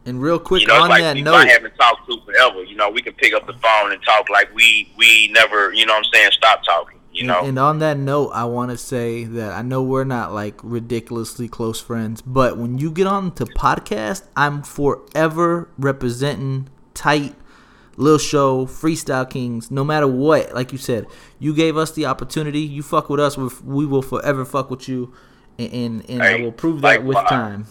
And 0.06 0.20
real 0.22 0.38
quick 0.38 0.62
you 0.62 0.68
know, 0.68 0.82
on 0.82 0.88
like 0.88 1.02
that 1.02 1.16
note, 1.18 1.34
I 1.34 1.46
haven't 1.46 1.74
talked 1.76 2.08
to 2.08 2.18
forever. 2.24 2.64
You 2.64 2.74
know, 2.76 2.88
we 2.90 3.02
can 3.02 3.12
pick 3.14 3.34
up 3.34 3.46
the 3.46 3.52
phone 3.54 3.92
and 3.92 4.02
talk 4.02 4.28
like 4.30 4.52
we 4.54 4.90
we 4.96 5.28
never. 5.28 5.72
You 5.74 5.84
know 5.86 5.92
what 5.92 6.06
I'm 6.06 6.12
saying? 6.12 6.30
Stop 6.32 6.64
talking. 6.64 6.98
You 7.12 7.24
know. 7.26 7.40
And, 7.40 7.48
and 7.48 7.58
on 7.58 7.80
that 7.80 7.98
note, 7.98 8.30
I 8.30 8.44
want 8.44 8.70
to 8.70 8.78
say 8.78 9.24
that 9.24 9.52
I 9.52 9.62
know 9.62 9.82
we're 9.82 10.04
not 10.04 10.32
like 10.32 10.54
ridiculously 10.62 11.48
close 11.48 11.80
friends, 11.80 12.22
but 12.22 12.56
when 12.56 12.78
you 12.78 12.90
get 12.90 13.06
on 13.06 13.32
to 13.34 13.44
podcast, 13.44 14.22
I'm 14.36 14.62
forever 14.62 15.68
representing 15.76 16.68
Tite, 16.94 17.34
Lil 17.96 18.18
Show, 18.18 18.64
Freestyle 18.66 19.28
Kings, 19.28 19.70
no 19.70 19.84
matter 19.84 20.06
what. 20.06 20.54
Like 20.54 20.72
you 20.72 20.78
said, 20.78 21.06
you 21.38 21.54
gave 21.54 21.76
us 21.76 21.90
the 21.92 22.06
opportunity. 22.06 22.60
You 22.60 22.82
fuck 22.82 23.10
with 23.10 23.20
us, 23.20 23.36
we 23.36 23.48
we 23.64 23.84
will 23.86 24.02
forever 24.02 24.44
fuck 24.46 24.70
with 24.70 24.88
you, 24.88 25.12
and 25.58 25.72
and, 25.72 26.10
and 26.10 26.22
I 26.22 26.38
Hey, 26.38 26.42
will 26.42 26.52
prove 26.52 26.80
that 26.82 27.04
with 27.04 27.16
likewise. 27.16 27.28
time. 27.30 27.66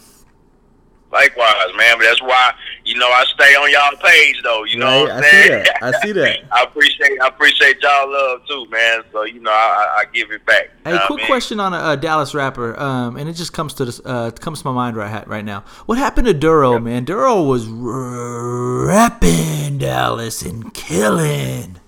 Likewise, 1.12 1.56
man. 1.76 1.98
But 1.98 2.04
that's 2.06 2.22
why 2.22 2.54
you 2.86 2.96
know 2.98 3.08
I 3.08 3.26
stay 3.34 3.56
on 3.56 3.72
y'all 3.72 3.98
page 4.00 4.40
though. 4.44 4.64
You 4.64 4.78
know 4.78 4.86
Right? 4.86 5.02
what 5.02 5.12
I'm 5.12 5.18
I 5.24 5.24
see 5.24 5.48
saying? 5.48 5.64
that. 5.64 5.78
I 5.82 5.92
see 6.02 6.12
that. 6.12 6.40
I 6.52 6.64
appreciate 6.64 7.22
I 7.22 7.28
appreciate 7.28 7.82
y'all 7.82 8.12
love 8.12 8.42
too, 8.48 8.68
man. 8.70 9.02
So 9.12 9.24
you 9.24 9.40
know 9.40 9.50
I, 9.52 9.54
I, 9.54 10.02
I 10.02 10.06
give 10.14 10.30
it 10.32 10.46
back. 10.46 10.70
Hey, 10.86 10.92
quick 10.92 11.10
what 11.10 11.12
I 11.12 11.16
mean? 11.18 11.26
question 11.26 11.60
on 11.60 11.74
a, 11.74 11.92
a 11.94 11.98
Dallas 11.98 12.36
rapper, 12.36 12.80
um, 12.80 13.18
and 13.18 13.28
it 13.28 13.34
just 13.34 13.54
comes 13.54 13.74
to 13.76 13.86
this, 13.86 14.00
uh, 14.06 14.30
comes 14.32 14.62
to 14.62 14.68
my 14.68 14.74
mind 14.74 14.96
right 14.98 15.28
right 15.28 15.44
now. 15.44 15.62
What 15.88 15.98
happened 15.98 16.28
to 16.28 16.34
Dorrough, 16.36 16.84
man? 16.84 17.06
Dorrough 17.08 17.48
was 17.48 17.68
r- 17.68 18.86
rapping 18.88 19.80
Dallas 19.80 20.44
and 20.44 20.72
killing. 20.76 21.80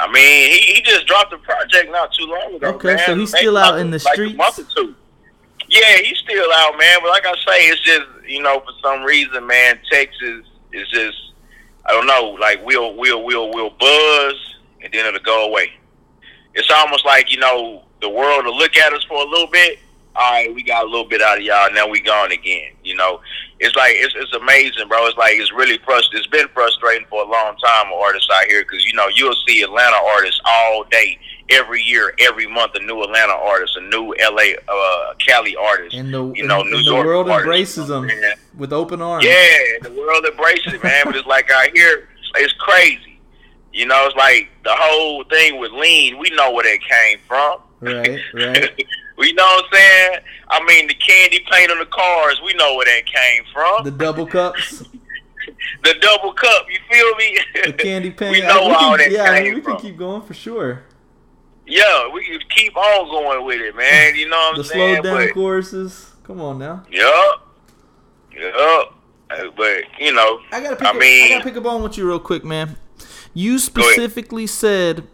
I 0.00 0.10
mean, 0.12 0.52
he, 0.52 0.74
he 0.74 0.82
just 0.82 1.06
dropped 1.06 1.32
a 1.32 1.38
project 1.38 1.90
not 1.90 2.12
too 2.12 2.24
long 2.26 2.54
ago. 2.54 2.68
Okay, 2.74 2.94
man. 2.94 3.06
so 3.06 3.14
he's 3.16 3.32
Maybe 3.32 3.42
still 3.42 3.56
out 3.56 3.78
in 3.78 3.90
the 3.90 4.02
like 4.04 4.14
streets? 4.14 4.34
A 4.34 4.36
month 4.36 4.58
or 4.60 4.64
two. 4.64 4.94
Yeah, 5.68 5.98
he's 5.98 6.18
still 6.18 6.50
out, 6.52 6.78
man. 6.78 6.98
But 7.02 7.10
like 7.10 7.26
I 7.26 7.34
say, 7.46 7.68
it's 7.68 7.80
just 7.82 8.06
you 8.26 8.42
know 8.42 8.60
for 8.60 8.72
some 8.82 9.04
reason, 9.04 9.46
man, 9.46 9.78
Texas 9.90 10.44
is 10.72 10.88
just 10.90 11.32
I 11.86 11.92
don't 11.92 12.06
know. 12.06 12.36
Like 12.40 12.64
we'll 12.64 12.96
we'll 12.96 13.24
we'll 13.24 13.50
we'll 13.52 13.70
buzz 13.70 14.56
and 14.82 14.92
then 14.92 15.06
it'll 15.06 15.20
go 15.20 15.46
away. 15.46 15.72
It's 16.54 16.70
almost 16.70 17.04
like 17.04 17.30
you 17.30 17.38
know 17.38 17.82
the 18.00 18.08
world 18.08 18.44
will 18.44 18.56
look 18.56 18.76
at 18.76 18.92
us 18.92 19.04
for 19.04 19.22
a 19.22 19.28
little 19.28 19.46
bit. 19.46 19.78
All 20.16 20.32
right, 20.32 20.52
we 20.52 20.64
got 20.64 20.84
a 20.84 20.88
little 20.88 21.08
bit 21.08 21.22
out 21.22 21.38
of 21.38 21.44
y'all. 21.44 21.72
Now 21.72 21.86
we 21.86 22.00
gone 22.00 22.32
again. 22.32 22.72
You 22.82 22.96
know, 22.96 23.20
it's 23.60 23.76
like 23.76 23.92
it's 23.94 24.14
it's 24.16 24.32
amazing, 24.34 24.88
bro. 24.88 25.06
It's 25.06 25.16
like 25.16 25.34
it's 25.34 25.52
really 25.52 25.78
frust. 25.78 26.08
It's 26.12 26.26
been 26.26 26.48
frustrating 26.48 27.06
for 27.08 27.22
a 27.22 27.28
long 27.28 27.56
time 27.56 27.92
artists 27.92 28.28
out 28.32 28.46
here 28.46 28.62
because 28.62 28.84
you 28.84 28.94
know 28.94 29.08
you'll 29.14 29.36
see 29.46 29.62
Atlanta 29.62 29.96
artists 30.16 30.40
all 30.44 30.84
day, 30.90 31.18
every 31.50 31.82
year, 31.82 32.14
every 32.18 32.46
month, 32.46 32.74
a 32.74 32.80
new 32.80 33.02
Atlanta 33.02 33.32
artist, 33.32 33.76
a 33.76 33.80
new 33.80 34.14
LA, 34.20 34.54
uh, 34.68 35.14
Cali 35.26 35.56
artist. 35.56 35.94
And 35.94 36.12
the 36.12 36.32
you 36.34 36.46
know, 36.46 36.60
and, 36.60 36.70
New 36.70 36.78
and 36.78 36.86
the 36.86 36.90
York 36.90 37.06
world 37.06 37.30
artists, 37.30 37.44
embraces 37.44 37.88
them 37.88 38.06
what 38.06 38.38
with 38.56 38.72
open 38.72 39.02
arms. 39.02 39.24
Yeah, 39.24 39.78
the 39.82 39.92
world 39.92 40.24
embraces 40.24 40.74
it, 40.74 40.82
man. 40.82 41.02
but 41.04 41.16
it's 41.16 41.26
like 41.26 41.50
out 41.50 41.70
here, 41.74 42.08
it's 42.36 42.52
crazy. 42.54 43.20
You 43.72 43.86
know, 43.86 44.06
it's 44.06 44.16
like 44.16 44.48
the 44.64 44.74
whole 44.74 45.24
thing 45.24 45.58
with 45.60 45.72
lean. 45.72 46.18
We 46.18 46.30
know 46.30 46.52
where 46.52 46.64
that 46.64 46.80
came 46.80 47.18
from. 47.26 47.60
Right, 47.80 48.18
right. 48.34 48.84
we 49.16 49.32
know 49.34 49.44
what 49.44 49.64
I'm 49.66 49.78
saying. 49.78 50.20
I 50.48 50.64
mean, 50.64 50.88
the 50.88 50.94
candy 50.94 51.44
paint 51.50 51.70
on 51.70 51.78
the 51.78 51.86
cars. 51.86 52.40
We 52.44 52.54
know 52.54 52.74
where 52.74 52.86
that 52.86 53.06
came 53.06 53.44
from. 53.52 53.84
The 53.84 53.90
double 53.90 54.26
cups, 54.26 54.82
The 55.84 55.94
double 56.00 56.32
cup. 56.32 56.66
You 56.70 56.78
feel 56.90 57.14
me? 57.16 57.38
the 57.66 57.72
candy 57.72 58.10
paint. 58.18 58.32
we 58.32 58.40
know 58.40 58.66
we 58.66 58.72
all 58.72 58.96
can, 58.96 58.98
that 58.98 59.10
yeah, 59.10 59.24
I 59.24 59.42
mean, 59.42 59.54
we 59.54 59.60
can 59.60 59.76
keep 59.76 59.96
going 59.96 60.22
for 60.22 60.34
sure. 60.34 60.82
Yeah, 61.68 62.08
we 62.12 62.24
can 62.24 62.40
keep 62.48 62.76
on 62.76 63.08
going 63.10 63.44
with 63.46 63.60
it, 63.60 63.76
man. 63.76 64.14
You 64.16 64.28
know 64.28 64.36
what 64.36 64.58
I'm 64.58 64.64
saying? 64.64 64.94
The 64.96 65.02
slow 65.02 65.16
down 65.18 65.26
But- 65.26 65.34
choruses. 65.34 66.12
Come 66.24 66.40
on 66.40 66.58
now. 66.58 66.84
Yup. 66.90 67.48
Yup. 68.32 68.94
Uh, 69.30 69.44
But 69.56 69.84
you 70.00 70.12
know, 70.12 70.40
I 70.52 70.60
gotta 70.60 70.76
pick. 70.76 70.86
I 70.86 70.90
up, 70.90 70.96
I 70.96 71.28
gotta 71.30 71.44
pick 71.44 71.56
up 71.56 71.66
on 71.66 71.82
with 71.82 71.96
you 71.98 72.06
real 72.06 72.18
quick, 72.18 72.44
man. 72.44 72.76
You 73.34 73.58
specifically 73.58 74.46
said 74.46 75.06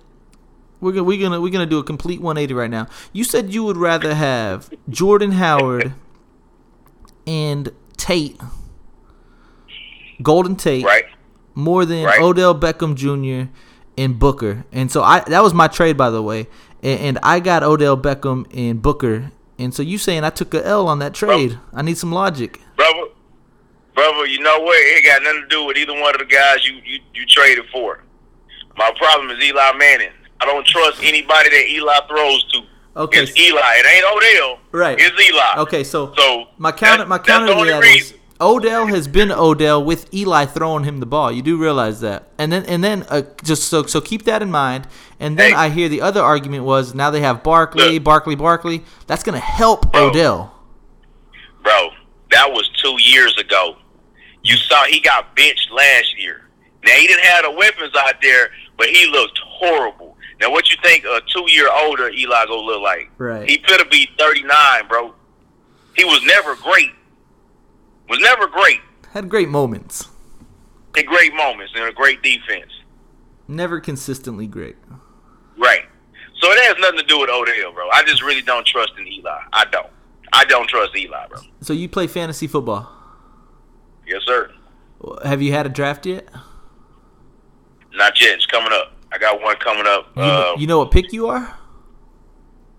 we're 0.80 0.92
gonna 0.92 1.04
we're 1.04 1.20
gonna 1.20 1.40
we're 1.40 1.52
gonna 1.52 1.66
do 1.66 1.78
a 1.78 1.84
complete 1.84 2.20
180 2.20 2.54
right 2.54 2.70
now. 2.70 2.86
You 3.12 3.24
said 3.24 3.52
you 3.52 3.64
would 3.64 3.76
rather 3.76 4.14
have 4.14 4.70
Jordan 4.88 5.32
Howard 5.32 5.94
and 7.26 7.70
Tate, 7.96 8.40
Golden 10.22 10.56
Tate, 10.56 10.84
right? 10.84 11.04
more 11.54 11.84
than 11.84 12.04
Right. 12.04 12.20
Odell 12.20 12.54
Beckham 12.54 12.94
Jr. 12.94 13.50
and 13.96 14.18
Booker. 14.18 14.64
And 14.72 14.90
so 14.90 15.02
I 15.02 15.20
that 15.28 15.42
was 15.42 15.54
my 15.54 15.68
trade, 15.68 15.96
by 15.96 16.10
the 16.10 16.22
way. 16.22 16.46
And, 16.82 17.00
and 17.00 17.18
I 17.22 17.40
got 17.40 17.62
Odell 17.62 17.96
Beckham 17.96 18.46
and 18.56 18.80
Booker. 18.82 19.30
And 19.58 19.72
so 19.74 19.82
you 19.82 19.98
saying 19.98 20.24
I 20.24 20.30
took 20.30 20.52
a 20.54 20.66
L 20.66 20.88
on 20.88 20.98
that 20.98 21.14
trade? 21.14 21.58
I 21.72 21.82
need 21.82 21.96
some 21.98 22.12
logic. 22.12 22.60
brother. 22.76 23.10
Brother, 23.94 24.26
you 24.26 24.40
know 24.40 24.58
what? 24.58 24.74
It 24.76 25.04
got 25.04 25.22
nothing 25.22 25.42
to 25.42 25.48
do 25.48 25.64
with 25.66 25.76
either 25.76 25.92
one 25.92 26.14
of 26.14 26.18
the 26.18 26.24
guys 26.26 26.66
you 26.66 26.74
you, 26.84 27.00
you 27.14 27.26
traded 27.26 27.64
for. 27.70 28.02
My 28.76 28.92
problem 28.96 29.30
is 29.30 29.42
Eli 29.42 29.72
Manning. 29.78 30.10
I 30.40 30.46
don't 30.46 30.66
trust 30.66 31.02
anybody 31.02 31.50
that 31.50 31.66
Eli 31.68 31.98
throws 32.08 32.44
to. 32.52 32.62
Okay. 32.96 33.22
It's 33.22 33.36
Eli. 33.38 33.60
It 33.60 33.86
ain't 33.86 34.04
Odell. 34.04 34.58
Right. 34.72 34.98
It's 35.00 35.30
Eli. 35.30 35.62
Okay, 35.62 35.84
so 35.84 36.12
So 36.16 36.46
my 36.58 36.72
counter 36.72 37.06
my 37.06 37.18
counter 37.18 37.54
to 37.54 37.64
that 37.64 37.82
is 37.84 37.94
reason. 37.94 38.18
Odell 38.44 38.86
has 38.86 39.08
been 39.08 39.32
Odell 39.32 39.82
with 39.82 40.12
Eli 40.14 40.44
throwing 40.44 40.84
him 40.84 41.00
the 41.00 41.06
ball. 41.06 41.32
You 41.32 41.40
do 41.42 41.56
realize 41.56 42.00
that, 42.02 42.28
and 42.38 42.52
then 42.52 42.64
and 42.66 42.84
then 42.84 43.04
uh, 43.08 43.22
just 43.42 43.64
so 43.68 43.84
so 43.84 44.00
keep 44.00 44.24
that 44.24 44.42
in 44.42 44.50
mind. 44.50 44.86
And 45.18 45.38
then 45.38 45.52
Hey. 45.52 45.56
I 45.56 45.68
hear 45.70 45.88
the 45.88 46.02
other 46.02 46.20
argument 46.20 46.64
was 46.64 46.94
now 46.94 47.10
they 47.10 47.20
have 47.22 47.42
Barkley, 47.42 47.94
Look. 47.94 48.04
Barkley, 48.04 48.34
Barkley. 48.34 48.84
That's 49.06 49.22
gonna 49.22 49.38
help 49.38 49.90
Bro. 49.92 50.08
Odell. 50.10 50.54
Bro, 51.62 51.90
that 52.32 52.50
was 52.50 52.68
two 52.82 52.96
years 53.00 53.36
ago. 53.38 53.76
You 54.42 54.56
saw 54.56 54.84
he 54.84 55.00
got 55.00 55.34
benched 55.34 55.70
last 55.72 56.20
year. 56.20 56.42
Now 56.84 56.92
he 56.92 57.06
didn't 57.06 57.24
have 57.24 57.44
the 57.44 57.52
weapons 57.52 57.92
out 57.96 58.14
there, 58.20 58.50
but 58.76 58.88
he 58.88 59.06
looked 59.10 59.38
horrible. 59.42 60.16
Now 60.40 60.50
what 60.50 60.70
you 60.70 60.76
think 60.82 61.04
a 61.04 61.20
two 61.32 61.50
year 61.50 61.68
older 61.72 62.10
Eli 62.10 62.44
gonna 62.46 62.60
look 62.60 62.82
like? 62.82 63.10
Right. 63.16 63.48
He 63.48 63.56
better 63.58 63.86
be 63.86 64.08
thirty 64.18 64.42
nine, 64.42 64.86
bro. 64.88 65.14
He 65.96 66.04
was 66.04 66.22
never 66.24 66.56
great. 66.56 66.90
Was 68.08 68.18
never 68.20 68.46
great. 68.46 68.80
Had 69.12 69.28
great 69.28 69.48
moments, 69.48 70.08
In 70.96 71.04
great 71.06 71.34
moments 71.34 71.72
and 71.76 71.84
a 71.84 71.92
great 71.92 72.22
defense. 72.22 72.70
never 73.48 73.80
consistently 73.80 74.46
great. 74.46 74.76
Right. 75.58 75.82
So 76.40 76.50
it 76.50 76.58
has 76.64 76.76
nothing 76.80 76.98
to 76.98 77.04
do 77.06 77.20
with 77.20 77.30
Odell, 77.30 77.72
bro. 77.72 77.88
I 77.90 78.02
just 78.02 78.22
really 78.22 78.42
don't 78.42 78.66
trust 78.66 78.92
in 78.98 79.06
Eli. 79.06 79.38
I 79.52 79.64
don't. 79.66 79.86
I 80.32 80.44
don't 80.44 80.68
trust 80.68 80.96
Eli, 80.96 81.26
bro. 81.28 81.38
So 81.60 81.72
you 81.72 81.88
play 81.88 82.06
fantasy 82.08 82.46
football. 82.48 82.90
Yes, 84.06 84.22
sir. 84.26 84.50
Have 85.24 85.40
you 85.40 85.52
had 85.52 85.64
a 85.66 85.68
draft 85.68 86.06
yet? 86.06 86.28
Not 87.94 88.20
yet. 88.20 88.34
It's 88.34 88.46
coming 88.46 88.72
up. 88.72 88.92
I 89.12 89.18
got 89.18 89.40
one 89.40 89.56
coming 89.56 89.86
up. 89.86 90.08
You, 90.16 90.22
Uh, 90.22 90.54
you 90.58 90.66
know 90.66 90.78
what 90.80 90.90
pick 90.90 91.12
you 91.12 91.28
are? 91.28 91.56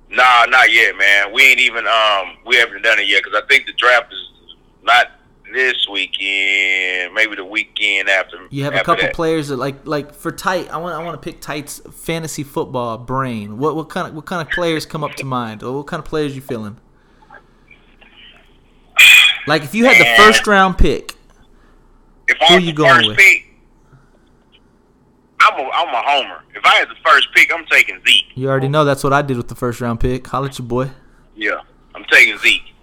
Nah, 0.09 0.45
not 0.45 0.71
yet, 0.71 0.95
man. 0.97 1.33
We 1.33 1.43
ain't 1.43 1.59
even 1.59 1.87
um 1.87 2.37
we 2.45 2.57
haven't 2.57 2.81
done 2.83 2.99
it 2.99 3.07
yet 3.07 3.23
because 3.23 3.41
I 3.41 3.47
think 3.47 3.65
the 3.65 3.73
draft 3.73 4.11
is 4.13 4.19
not 4.83 5.07
this 5.55 5.87
weekend. 5.91 7.13
Maybe 7.13 7.35
the 7.35 7.45
weekend 7.45 8.09
after. 8.09 8.37
You 8.51 8.63
have 8.65 8.75
a 8.75 8.83
couple 8.83 9.05
that. 9.05 9.13
players 9.13 9.47
that 9.47 9.57
like 9.57 9.87
like 9.87 10.13
for 10.13 10.31
Tite. 10.31 10.69
I 10.69 10.77
want 10.77 10.93
I 10.95 11.03
want 11.03 11.19
to 11.21 11.31
pick 11.31 11.41
Tite's 11.41 11.79
fantasy 11.91 12.43
football 12.43 12.97
brain. 12.97 13.57
What 13.57 13.75
what 13.75 13.89
kind 13.89 14.07
of 14.07 14.13
what 14.13 14.25
kind 14.25 14.41
of 14.47 14.53
players 14.53 14.85
come 14.85 15.03
up 15.03 15.15
to 15.15 15.25
mind? 15.25 15.63
Or 15.63 15.75
what 15.77 15.87
kind 15.87 15.99
of 15.99 16.05
players 16.05 16.35
you 16.35 16.41
feeling? 16.41 16.77
Like 19.47 19.63
if 19.63 19.75
you 19.75 19.85
had 19.85 19.97
the 19.97 20.23
first 20.23 20.47
round 20.47 20.77
pick, 20.77 21.13
If 22.27 22.37
Who 22.47 22.55
I'm 22.55 22.61
you 22.63 22.73
going 22.73 23.07
with? 23.07 23.17
pick, 23.17 23.45
I'm 25.39 25.59
a 25.59 25.69
I'm 25.69 25.93
a 25.93 26.01
homer. 26.03 26.43
If 26.55 26.65
I 26.65 26.75
had 26.75 26.89
the 26.89 26.95
first 27.05 27.27
pick, 27.35 27.51
I'm 27.53 27.65
taking 27.67 28.01
Zeke. 28.07 28.25
you 28.33 28.49
already 28.49 28.67
know 28.67 28.83
that's 28.85 29.03
what 29.03 29.13
I 29.13 29.21
did 29.21 29.37
with 29.37 29.47
the 29.47 29.55
first 29.55 29.81
round 29.81 29.99
pick. 29.99 30.25
Holla 30.27 30.47
at 30.47 30.57
your 30.57 30.67
boy. 30.67 30.89
Yeah, 31.35 31.59
I'm 31.93 32.03
taking 32.05 32.37
Zeke. 32.39 32.73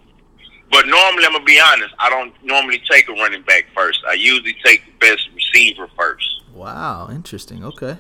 But 0.72 0.87
normally, 0.88 1.24
I'm 1.26 1.32
gonna 1.32 1.44
be 1.44 1.61
honest. 1.72 1.94
I 1.98 2.08
don't 2.11 2.32
normally 2.42 2.82
take 2.90 3.08
a 3.08 3.12
running 3.12 3.42
back 3.42 3.66
first. 3.76 4.00
I 4.08 4.14
usually 4.14 4.56
take 4.64 4.82
the 4.87 4.92
best 5.06 5.28
receiver 5.35 5.87
first. 5.96 6.26
Wow, 6.52 7.08
interesting. 7.11 7.62
Okay. 7.64 7.98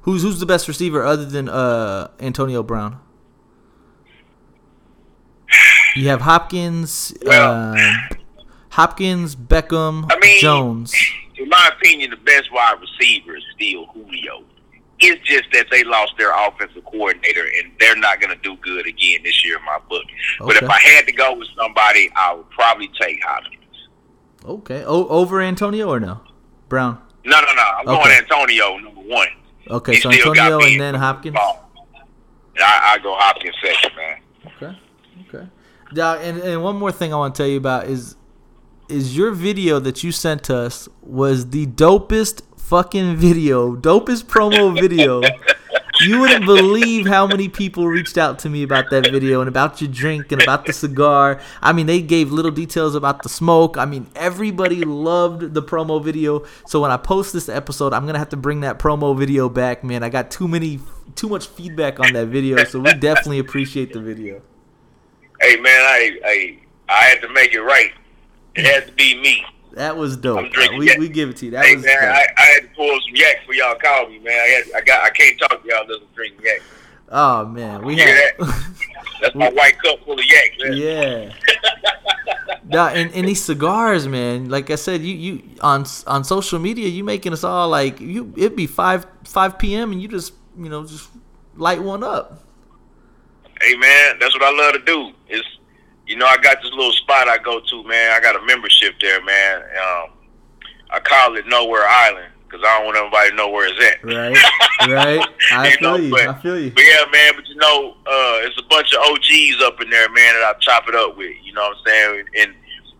Who's 0.00 0.22
who's 0.22 0.40
the 0.40 0.46
best 0.46 0.66
receiver 0.68 1.04
other 1.04 1.26
than 1.26 1.48
uh 1.48 2.08
Antonio 2.18 2.62
Brown? 2.62 2.98
You 5.94 6.08
have 6.08 6.22
Hopkins, 6.22 7.14
Well- 7.24 7.74
uh, 7.74 7.92
Hopkins, 8.70 9.36
Beckham, 9.36 10.10
I 10.10 10.18
mean- 10.18 10.40
Jones. 10.40 10.94
In 11.36 11.48
my 11.50 11.70
opinion, 11.76 12.10
the 12.10 12.16
best 12.16 12.50
wide 12.52 12.76
receiver 12.80 13.36
is 13.36 13.42
still 13.54 13.86
Julio. 13.92 14.44
It's 15.04 15.20
just 15.26 15.44
that 15.52 15.66
they 15.70 15.82
lost 15.84 16.12
their 16.16 16.30
offensive 16.46 16.84
coordinator, 16.84 17.42
and 17.44 17.72
they're 17.80 17.96
not 17.96 18.20
going 18.20 18.34
to 18.34 18.40
do 18.42 18.56
good 18.62 18.86
again 18.86 19.20
this 19.24 19.44
year 19.44 19.58
in 19.58 19.64
my 19.64 19.78
book. 19.88 20.04
But 20.38 20.56
if 20.62 20.68
I 20.70 20.78
had 20.80 21.06
to 21.06 21.12
go 21.12 21.34
with 21.34 21.48
somebody, 21.58 22.08
I 22.14 22.34
would 22.34 22.48
probably 22.50 22.88
take 23.00 23.20
Hopkins. 23.24 23.58
Okay. 24.44 24.84
O- 24.84 25.08
over 25.08 25.40
Antonio 25.40 25.88
or 25.88 25.98
no? 26.00 26.20
Brown. 26.68 27.00
No, 27.24 27.40
no, 27.40 27.52
no. 27.52 27.62
I'm 27.62 27.88
Okay. 27.88 28.02
going 28.04 28.16
Antonio 28.18 28.76
number 28.78 29.00
one. 29.02 29.28
Okay, 29.68 29.94
He 29.94 30.00
so 30.00 30.10
Antonio 30.10 30.60
and 30.60 30.80
then 30.80 30.94
Hopkins. 30.94 31.36
I, 31.36 31.58
I 32.94 32.98
go 33.02 33.14
Hopkins 33.18 33.54
second, 33.62 33.96
man. 33.96 34.18
Okay. 34.56 34.78
Okay. 35.28 35.48
And, 36.28 36.38
and 36.40 36.62
one 36.62 36.76
more 36.76 36.90
thing 36.92 37.12
I 37.12 37.16
want 37.16 37.34
to 37.34 37.42
tell 37.42 37.48
you 37.48 37.58
about 37.58 37.86
is 37.86 38.16
is 38.88 39.16
your 39.16 39.30
video 39.30 39.78
that 39.78 40.02
you 40.04 40.12
sent 40.12 40.50
us 40.50 40.88
was 41.00 41.50
the 41.50 41.66
dopest 41.66 42.42
fucking 42.72 43.16
video, 43.16 43.76
dopest 43.76 44.24
promo 44.24 44.72
video. 44.72 45.20
You 46.00 46.20
wouldn't 46.20 46.46
believe 46.46 47.06
how 47.06 47.26
many 47.26 47.50
people 47.50 47.86
reached 47.86 48.16
out 48.16 48.38
to 48.38 48.48
me 48.48 48.62
about 48.62 48.88
that 48.88 49.10
video 49.10 49.40
and 49.40 49.48
about 49.48 49.82
your 49.82 49.90
drink 49.90 50.32
and 50.32 50.42
about 50.42 50.64
the 50.64 50.72
cigar. 50.72 51.38
I 51.60 51.74
mean, 51.74 51.84
they 51.84 52.00
gave 52.00 52.32
little 52.32 52.50
details 52.50 52.94
about 52.94 53.24
the 53.24 53.28
smoke. 53.28 53.76
I 53.76 53.84
mean, 53.84 54.06
everybody 54.16 54.86
loved 54.86 55.52
the 55.52 55.62
promo 55.62 56.02
video. 56.02 56.46
So 56.66 56.80
when 56.80 56.90
I 56.90 56.96
post 56.96 57.34
this 57.34 57.50
episode, 57.50 57.92
I'm 57.92 58.06
gonna 58.06 58.18
have 58.18 58.30
to 58.30 58.38
bring 58.38 58.60
that 58.60 58.78
promo 58.78 59.14
video 59.14 59.50
back, 59.50 59.84
man. 59.84 60.02
I 60.02 60.08
got 60.08 60.30
too 60.30 60.48
many, 60.48 60.80
too 61.14 61.28
much 61.28 61.48
feedback 61.48 62.00
on 62.00 62.14
that 62.14 62.28
video, 62.28 62.64
so 62.64 62.80
we 62.80 62.94
definitely 62.94 63.40
appreciate 63.40 63.92
the 63.92 64.00
video. 64.00 64.40
Hey, 65.42 65.56
man, 65.56 65.82
I, 65.82 66.18
I, 66.24 66.58
I 66.88 67.02
had 67.04 67.20
to 67.20 67.28
make 67.34 67.52
it 67.52 67.60
right. 67.60 67.92
It 68.54 68.64
had 68.64 68.86
to 68.86 68.92
be 68.94 69.20
me. 69.20 69.44
That 69.74 69.96
was 69.96 70.16
dope. 70.16 70.50
We, 70.78 70.96
we 70.98 71.08
give 71.08 71.30
it 71.30 71.36
to 71.38 71.46
you. 71.46 71.50
That 71.52 71.64
hey, 71.64 71.76
was 71.76 71.84
man, 71.84 71.94
dope. 72.00 72.10
I, 72.10 72.26
I 72.36 72.42
had 72.42 72.60
to 72.62 72.68
pull 72.76 72.98
some 73.06 73.16
yak 73.16 73.36
for 73.46 73.54
y'all. 73.54 73.74
Call 73.74 74.08
me, 74.08 74.18
man. 74.18 74.32
I 74.32 74.46
had, 74.48 74.64
I 74.76 74.80
got, 74.82 75.04
I 75.04 75.10
can't 75.10 75.38
talk 75.38 75.62
to 75.62 75.68
y'all. 75.68 75.86
Doesn't 75.86 76.14
drink 76.14 76.34
yak. 76.42 76.62
oh 77.08 77.46
man, 77.46 77.82
we 77.82 77.96
had 77.96 78.08
that? 78.38 78.74
That's 79.22 79.34
my 79.34 79.50
white 79.50 79.80
cup 79.82 80.04
full 80.04 80.18
of 80.18 80.24
yak, 80.24 80.52
man. 80.60 80.72
yeah. 80.74 81.32
Nah, 82.64 82.88
and, 82.88 83.12
and 83.12 83.28
these 83.28 83.42
cigars, 83.42 84.08
man. 84.08 84.48
Like 84.48 84.70
I 84.70 84.76
said, 84.76 85.02
you, 85.02 85.14
you 85.14 85.42
on 85.60 85.84
on 86.06 86.24
social 86.24 86.58
media, 86.58 86.88
you 86.88 87.04
making 87.04 87.32
us 87.32 87.44
all 87.44 87.68
like 87.68 88.00
you. 88.00 88.32
It'd 88.36 88.56
be 88.56 88.66
five 88.66 89.06
five 89.24 89.58
p.m. 89.58 89.92
and 89.92 90.00
you 90.00 90.08
just 90.08 90.32
you 90.56 90.68
know 90.68 90.86
just 90.86 91.10
light 91.56 91.82
one 91.82 92.02
up. 92.02 92.42
Hey, 93.60 93.76
man, 93.76 94.18
that's 94.18 94.34
what 94.34 94.42
I 94.42 94.50
love 94.50 94.72
to 94.74 94.84
do. 94.84 95.12
Is 95.28 95.42
you 96.06 96.16
know, 96.16 96.26
I 96.26 96.36
got 96.38 96.58
this 96.62 96.70
little 96.72 96.92
spot 96.92 97.28
I 97.28 97.38
go 97.38 97.60
to, 97.60 97.84
man. 97.84 98.12
I 98.12 98.20
got 98.20 98.36
a 98.36 98.44
membership 98.44 98.94
there, 99.00 99.22
man. 99.24 99.60
Um, 99.62 100.10
I 100.90 101.00
call 101.00 101.36
it 101.36 101.46
Nowhere 101.46 101.86
Island 101.86 102.32
because 102.44 102.60
I 102.66 102.76
don't 102.76 102.86
want 102.86 102.96
everybody 102.98 103.30
to 103.30 103.36
know 103.36 103.48
where 103.48 103.66
it's 103.66 103.82
at. 103.84 104.04
Right, 104.04 104.36
right. 104.92 105.28
I 105.52 105.70
feel 105.76 105.90
know, 105.92 105.96
you. 105.96 106.10
but- 106.10 106.28
I 106.28 106.34
feel 106.40 106.58
you. 106.60 106.70
But 106.70 106.84
yeah, 106.84 107.04
man, 107.12 107.32
but 107.36 107.46
you 107.48 107.56
know, 107.56 107.92
uh, 108.06 108.44
it's 108.46 108.58
a 108.58 108.64
bunch 108.68 108.92
of 108.92 108.98
OGs 109.00 109.62
up 109.64 109.80
in 109.80 109.88
there, 109.90 110.08
man, 110.10 110.34
that 110.34 110.54
I 110.54 110.58
chop 110.60 110.88
it 110.88 110.94
up 110.94 111.16
with. 111.16 111.32
You 111.42 111.52
know 111.54 111.62
what 111.62 111.76
I'm 111.78 111.84
saying? 111.86 112.24
And 112.40 112.54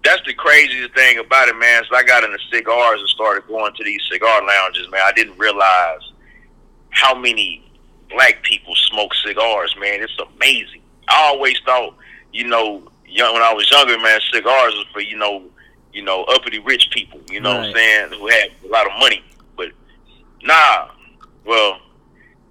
that's 0.04 0.22
the 0.26 0.34
craziest 0.34 0.94
thing 0.94 1.18
about 1.18 1.48
it, 1.48 1.56
man. 1.56 1.82
So 1.90 1.96
I 1.96 2.02
got 2.02 2.24
into 2.24 2.38
cigars 2.50 2.98
and 3.00 3.08
started 3.08 3.46
going 3.46 3.72
to 3.74 3.84
these 3.84 4.00
cigar 4.10 4.44
lounges, 4.46 4.88
man. 4.90 5.02
I 5.04 5.12
didn't 5.12 5.38
realize 5.38 6.00
how 6.90 7.14
many 7.14 7.64
black 8.10 8.42
people 8.42 8.74
smoke 8.74 9.12
cigars, 9.14 9.74
man. 9.78 10.02
It's 10.02 10.16
amazing. 10.36 10.82
I 11.08 11.26
always 11.28 11.58
thought, 11.66 11.94
you 12.32 12.44
know, 12.48 12.88
young 13.12 13.34
when 13.34 13.42
I 13.42 13.52
was 13.52 13.70
younger, 13.70 13.98
man, 13.98 14.20
cigars 14.32 14.74
was 14.74 14.86
for 14.92 15.00
you 15.00 15.16
know, 15.16 15.44
you 15.92 16.02
know, 16.02 16.24
uppity 16.24 16.58
rich 16.58 16.88
people. 16.90 17.20
You 17.30 17.40
know 17.40 17.56
what 17.56 17.66
I'm 17.66 17.74
saying? 17.74 18.12
Who 18.18 18.28
had 18.28 18.50
a 18.64 18.68
lot 18.68 18.86
of 18.86 18.92
money. 18.98 19.22
But 19.56 19.68
nah, 20.42 20.88
well, 21.44 21.80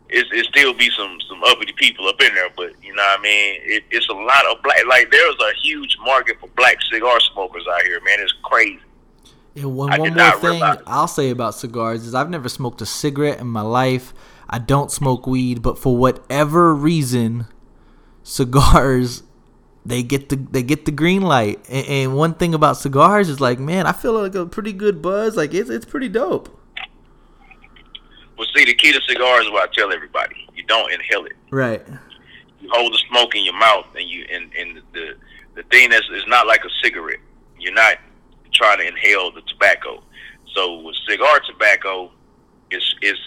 it's 0.10 0.30
it 0.32 0.46
still 0.46 0.74
be 0.74 0.90
some 0.92 1.18
some 1.28 1.44
uppity 1.44 1.74
people 1.74 2.08
up 2.08 2.22
in 2.22 2.34
there, 2.36 2.50
but 2.56 2.72
you 2.84 2.94
know 2.94 3.04
what 3.04 3.20
I 3.20 3.22
mean. 3.22 3.62
It, 3.64 3.84
it's 3.92 4.08
a 4.10 4.14
lot 4.14 4.46
of 4.46 4.62
black. 4.62 4.86
Like 4.88 5.12
there's 5.12 5.36
a 5.36 5.54
huge 5.62 5.98
market 6.04 6.38
for 6.40 6.48
black 6.50 6.78
cigar 6.92 7.20
smokers 7.20 7.66
out 7.74 7.84
here, 7.84 8.00
man. 8.02 8.20
It's 8.20 8.34
crazy. 8.44 8.80
And 9.56 9.76
one, 9.76 9.90
one 10.00 10.14
more 10.14 10.32
thing. 10.40 10.64
I'll 10.88 11.08
say 11.08 11.30
about 11.30 11.56
cigars 11.56 12.06
is 12.06 12.16
I've 12.16 12.30
never 12.30 12.48
smoked 12.48 12.82
a 12.82 12.86
cigarette 12.86 13.40
in 13.40 13.48
my 13.48 13.62
life. 13.62 14.14
I 14.50 14.60
don't 14.60 14.92
smoke 14.92 15.28
weed, 15.28 15.62
but 15.62 15.78
for 15.78 15.96
whatever 15.96 16.74
reason, 16.74 17.48
cigars 18.24 19.24
they 19.86 20.04
get 20.04 20.30
the 20.30 20.36
they 20.36 20.64
get 20.64 20.86
the 20.86 20.92
green 20.92 21.22
light. 21.22 21.60
And, 21.70 21.88
and 21.88 22.16
one 22.16 22.34
thing 22.34 22.54
about 22.54 22.78
cigars 22.78 23.30
is 23.30 23.40
like, 23.40 23.60
man, 23.60 23.86
I 23.88 23.94
feel 23.94 24.14
like 24.14 24.36
a 24.36 24.46
pretty 24.46 24.74
good 24.74 25.02
buzz. 25.02 25.36
Like 25.36 25.54
it's 25.54 25.70
it's 25.70 25.86
pretty 25.86 26.10
dope. 26.10 26.58
Well, 28.38 28.48
see, 28.56 28.66
the 28.66 28.74
key 28.74 28.92
to 28.92 29.02
cigars 29.02 29.46
is 29.46 29.52
what 29.52 29.70
I 29.70 29.74
tell 29.74 29.92
everybody: 29.92 30.48
you 30.56 30.64
don't 30.64 30.92
inhale 30.92 31.26
it. 31.26 31.34
Right. 31.50 31.86
You 32.60 32.70
hold 32.72 32.94
the 32.94 33.00
smoke 33.10 33.36
in 33.36 33.44
your 33.44 33.58
mouth, 33.58 33.88
and 33.96 34.08
you 34.08 34.26
and 34.32 34.52
and 34.58 34.82
the 34.94 35.16
the 35.56 35.64
thing 35.64 35.90
that's 35.90 36.08
is 36.10 36.26
not 36.28 36.48
like 36.48 36.64
a 36.64 36.70
cigarette. 36.84 37.20
You're 37.60 37.74
not 37.74 37.98
trying 38.54 38.80
to 38.80 38.88
inhale 38.88 39.32
the 39.32 39.42
tobacco. 39.42 40.04
So 40.54 40.80
with 40.82 40.96
cigar 41.08 41.40
tobacco, 41.42 42.12
it's 42.70 42.96
it's 43.02 43.20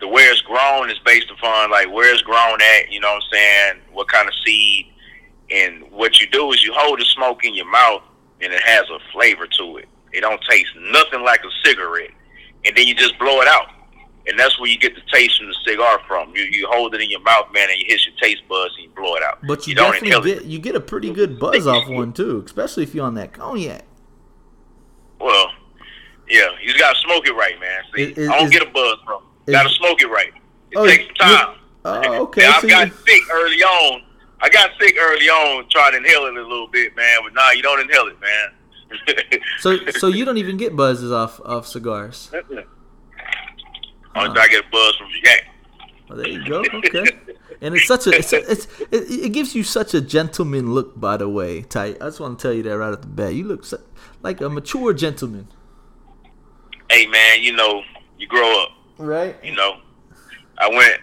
the 0.00 0.08
where 0.08 0.30
it's 0.30 0.40
grown 0.42 0.90
is 0.90 0.98
based 1.04 1.30
upon 1.30 1.70
like 1.70 1.90
where 1.92 2.12
it's 2.12 2.22
grown 2.22 2.58
at. 2.60 2.90
You 2.90 3.00
know 3.00 3.08
what 3.08 3.22
I'm 3.22 3.32
saying? 3.32 3.80
What 3.92 4.08
kind 4.08 4.28
of 4.28 4.34
seed? 4.44 4.86
And 5.52 5.90
what 5.90 6.20
you 6.20 6.26
do 6.28 6.52
is 6.52 6.62
you 6.64 6.72
hold 6.74 7.00
the 7.00 7.04
smoke 7.04 7.44
in 7.44 7.54
your 7.54 7.70
mouth, 7.70 8.02
and 8.40 8.52
it 8.52 8.62
has 8.62 8.84
a 8.90 8.98
flavor 9.12 9.46
to 9.58 9.76
it. 9.78 9.88
It 10.12 10.20
don't 10.20 10.40
taste 10.48 10.70
nothing 10.78 11.22
like 11.22 11.40
a 11.44 11.68
cigarette, 11.68 12.10
and 12.64 12.76
then 12.76 12.86
you 12.86 12.94
just 12.94 13.18
blow 13.18 13.40
it 13.40 13.48
out, 13.48 13.68
and 14.26 14.38
that's 14.38 14.58
where 14.60 14.68
you 14.68 14.78
get 14.78 14.94
the 14.94 15.00
taste 15.12 15.38
from 15.38 15.46
the 15.48 15.54
cigar 15.64 16.00
from. 16.06 16.34
You 16.34 16.42
you 16.42 16.66
hold 16.70 16.94
it 16.94 17.00
in 17.00 17.10
your 17.10 17.20
mouth, 17.20 17.46
man, 17.52 17.68
and 17.70 17.78
you 17.78 17.86
hit 17.88 18.00
your 18.04 18.14
taste 18.20 18.42
buds 18.48 18.74
and 18.76 18.84
you 18.84 18.90
blow 18.90 19.14
it 19.16 19.22
out. 19.22 19.38
But 19.46 19.66
you, 19.66 19.74
don't 19.74 19.92
definitely 19.92 20.34
get 20.34 20.44
you 20.44 20.58
get 20.58 20.74
a 20.76 20.80
pretty 20.80 21.12
good 21.12 21.38
buzz 21.38 21.66
off 21.66 21.88
one 21.88 22.12
too, 22.14 22.42
especially 22.44 22.82
if 22.84 22.94
you're 22.94 23.04
on 23.06 23.14
that 23.14 23.32
cognac. 23.32 23.84
Well, 25.20 25.50
yeah, 26.28 26.48
you 26.62 26.76
gotta 26.78 26.98
smoke 27.00 27.26
it 27.26 27.32
right, 27.34 27.58
man. 27.60 27.80
See, 27.94 28.26
I 28.26 28.38
don't 28.38 28.50
get 28.50 28.62
a 28.62 28.70
buzz 28.70 28.96
from. 29.04 29.22
it. 29.46 29.52
gotta 29.52 29.68
smoke 29.70 30.00
it 30.02 30.08
right. 30.08 30.32
It 30.70 30.76
Oh, 30.78 30.86
takes 30.86 31.12
time. 31.18 31.56
Oh, 31.84 32.22
okay. 32.24 32.42
So 32.42 32.48
I 32.48 32.68
got 32.70 32.86
you- 32.88 32.94
sick 33.06 33.22
early 33.32 33.62
on. 33.62 34.02
I 34.42 34.48
got 34.48 34.70
sick 34.80 34.96
early 34.98 35.28
on, 35.28 35.68
trying 35.70 35.92
to 35.92 35.98
inhale 35.98 36.26
it 36.26 36.36
a 36.36 36.42
little 36.42 36.68
bit, 36.68 36.96
man. 36.96 37.18
But 37.24 37.34
nah, 37.34 37.50
you 37.50 37.62
don't 37.62 37.80
inhale 37.80 38.06
it, 38.06 38.18
man. 38.20 39.40
so 39.60 39.76
so 39.90 40.08
you 40.08 40.24
don't 40.24 40.38
even 40.38 40.56
get 40.56 40.74
buzzes 40.74 41.12
off 41.12 41.40
off 41.44 41.66
cigars. 41.66 42.30
Only 42.32 44.30
thing 44.30 44.38
I 44.38 44.48
get 44.48 44.64
a 44.64 44.70
buzz 44.70 44.96
from 44.96 45.08
Jack. 45.22 45.46
Well, 46.08 46.18
there 46.18 46.28
you 46.28 46.44
go. 46.44 46.64
Okay. 46.74 47.04
And 47.62 47.74
it's 47.74 47.86
such 47.86 48.06
a 48.06 48.10
it's, 48.10 48.32
a, 48.32 48.50
it's 48.50 48.66
it, 48.90 49.26
it 49.26 49.32
gives 49.32 49.54
you 49.54 49.62
such 49.62 49.92
a 49.92 50.00
gentleman 50.00 50.72
look. 50.72 50.98
By 50.98 51.18
the 51.18 51.28
way, 51.28 51.62
Ty, 51.62 51.96
I 52.00 52.06
just 52.06 52.18
want 52.18 52.38
to 52.38 52.42
tell 52.42 52.54
you 52.54 52.62
that 52.64 52.76
right 52.76 52.92
off 52.92 53.02
the 53.02 53.06
bat. 53.06 53.34
You 53.34 53.44
look 53.44 53.64
so, 53.64 53.78
like 54.22 54.40
a 54.40 54.48
mature 54.48 54.94
gentleman. 54.94 55.46
Hey, 56.90 57.06
man, 57.06 57.42
you 57.42 57.52
know, 57.52 57.82
you 58.18 58.26
grow 58.26 58.62
up. 58.62 58.70
Right. 58.98 59.36
You 59.44 59.54
know, 59.54 59.80
I 60.58 60.68
went, 60.68 61.00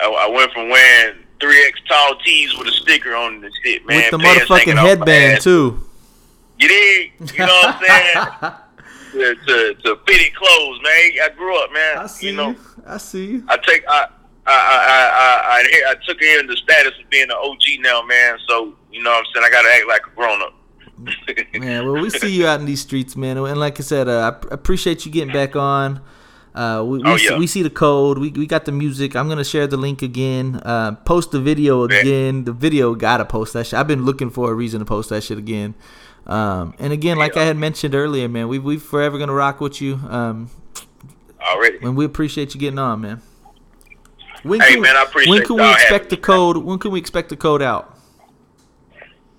I, 0.00 0.06
I 0.06 0.28
went 0.30 0.52
from 0.52 0.70
wearing 0.70 1.18
three 1.40 1.64
X 1.66 1.80
tall 1.88 2.16
tees 2.24 2.56
with 2.56 2.68
a 2.68 2.72
sticker 2.72 3.14
on 3.14 3.40
the 3.40 3.50
shit, 3.62 3.86
man. 3.86 3.96
With 3.96 4.10
the 4.10 4.18
pants 4.18 4.44
motherfucking 4.44 4.58
hanging 4.58 4.78
off 4.78 4.84
my 4.84 4.88
headband 4.88 5.42
too. 5.42 5.84
You 6.58 6.68
dig? 6.68 7.12
You 7.34 7.46
know 7.46 7.46
what 7.46 7.76
I'm 7.76 7.84
saying? 7.84 8.52
to, 9.12 9.34
to, 9.34 9.74
to 9.74 10.00
fitted 10.06 10.34
clothes, 10.34 10.80
man. 10.82 11.12
I 11.22 11.28
grew 11.36 11.56
up, 11.62 11.72
man. 11.72 11.98
I 11.98 12.06
see 12.06 12.28
you 12.28 12.36
know, 12.36 12.50
you. 12.50 12.56
I 12.86 12.96
see 12.98 13.26
you. 13.26 13.44
I 13.48 13.56
take 13.56 13.84
I 13.88 14.08
I 14.46 14.52
I 14.52 14.56
I 14.56 15.00
I, 15.46 15.90
I, 15.90 15.92
I 15.92 15.94
took 16.06 16.20
in 16.20 16.46
the 16.46 16.56
status 16.56 16.92
of 17.02 17.10
being 17.10 17.24
an 17.24 17.36
OG 17.36 17.80
now, 17.80 18.02
man. 18.02 18.38
So 18.48 18.74
you 18.90 19.02
know 19.02 19.10
what 19.10 19.18
I'm 19.18 19.24
saying 19.34 19.46
I 19.46 19.50
gotta 19.50 19.68
act 19.68 19.88
like 19.88 20.06
a 20.06 20.10
grown 20.16 20.42
up. 20.42 20.54
Man, 21.54 21.86
well, 21.86 22.02
we 22.02 22.10
see 22.10 22.30
you 22.30 22.46
out 22.48 22.58
in 22.58 22.66
these 22.66 22.80
streets, 22.80 23.14
man. 23.16 23.36
And 23.36 23.60
like 23.60 23.78
I 23.78 23.84
said, 23.84 24.08
uh, 24.08 24.32
I 24.34 24.54
appreciate 24.54 25.06
you 25.06 25.12
getting 25.12 25.32
back 25.32 25.54
on. 25.54 26.00
Uh, 26.54 26.82
we, 26.84 26.98
we, 26.98 27.04
Oh, 27.04 27.16
see, 27.16 27.24
yeah. 27.30 27.38
we 27.38 27.46
see 27.46 27.62
the 27.62 27.70
code. 27.70 28.18
We, 28.18 28.30
we 28.30 28.46
got 28.46 28.64
the 28.64 28.72
music. 28.72 29.14
I'm 29.14 29.28
gonna 29.28 29.44
share 29.44 29.66
the 29.66 29.76
link 29.76 30.02
again. 30.02 30.56
Uh, 30.64 30.92
post 31.04 31.30
the 31.30 31.40
video 31.40 31.88
Yeah. 31.88 31.96
again. 32.00 32.44
The 32.44 32.52
video 32.52 32.94
gotta 32.94 33.24
post 33.24 33.52
that 33.52 33.66
shit. 33.66 33.78
I've 33.78 33.86
been 33.86 34.04
looking 34.04 34.30
for 34.30 34.50
a 34.50 34.54
reason 34.54 34.80
to 34.80 34.84
post 34.84 35.10
that 35.10 35.22
shit 35.22 35.38
again. 35.38 35.74
Um, 36.26 36.74
and 36.78 36.92
again, 36.92 37.16
like 37.16 37.36
I 37.36 37.44
had 37.44 37.56
mentioned 37.56 37.94
earlier, 37.94 38.28
man, 38.28 38.48
we 38.48 38.58
we 38.58 38.76
forever 38.78 39.18
gonna 39.18 39.32
rock 39.32 39.60
with 39.60 39.80
you. 39.80 40.00
Um, 40.08 40.50
Already. 41.40 41.78
and 41.82 41.96
we 41.96 42.04
appreciate 42.04 42.54
you 42.54 42.60
getting 42.60 42.78
on, 42.78 43.00
man. 43.00 43.22
When 44.42 44.60
Hey, 44.60 44.72
can, 44.74 44.82
man, 44.82 44.96
I 44.96 45.02
appreciate 45.04 45.30
when 45.30 45.44
can 45.44 45.56
we 45.56 45.70
expect 45.70 46.10
the 46.10 46.16
man. 46.16 46.22
code? 46.22 46.56
When 46.58 46.78
can 46.78 46.90
we 46.90 46.98
expect 46.98 47.28
the 47.30 47.36
code 47.36 47.62
out? 47.62 47.96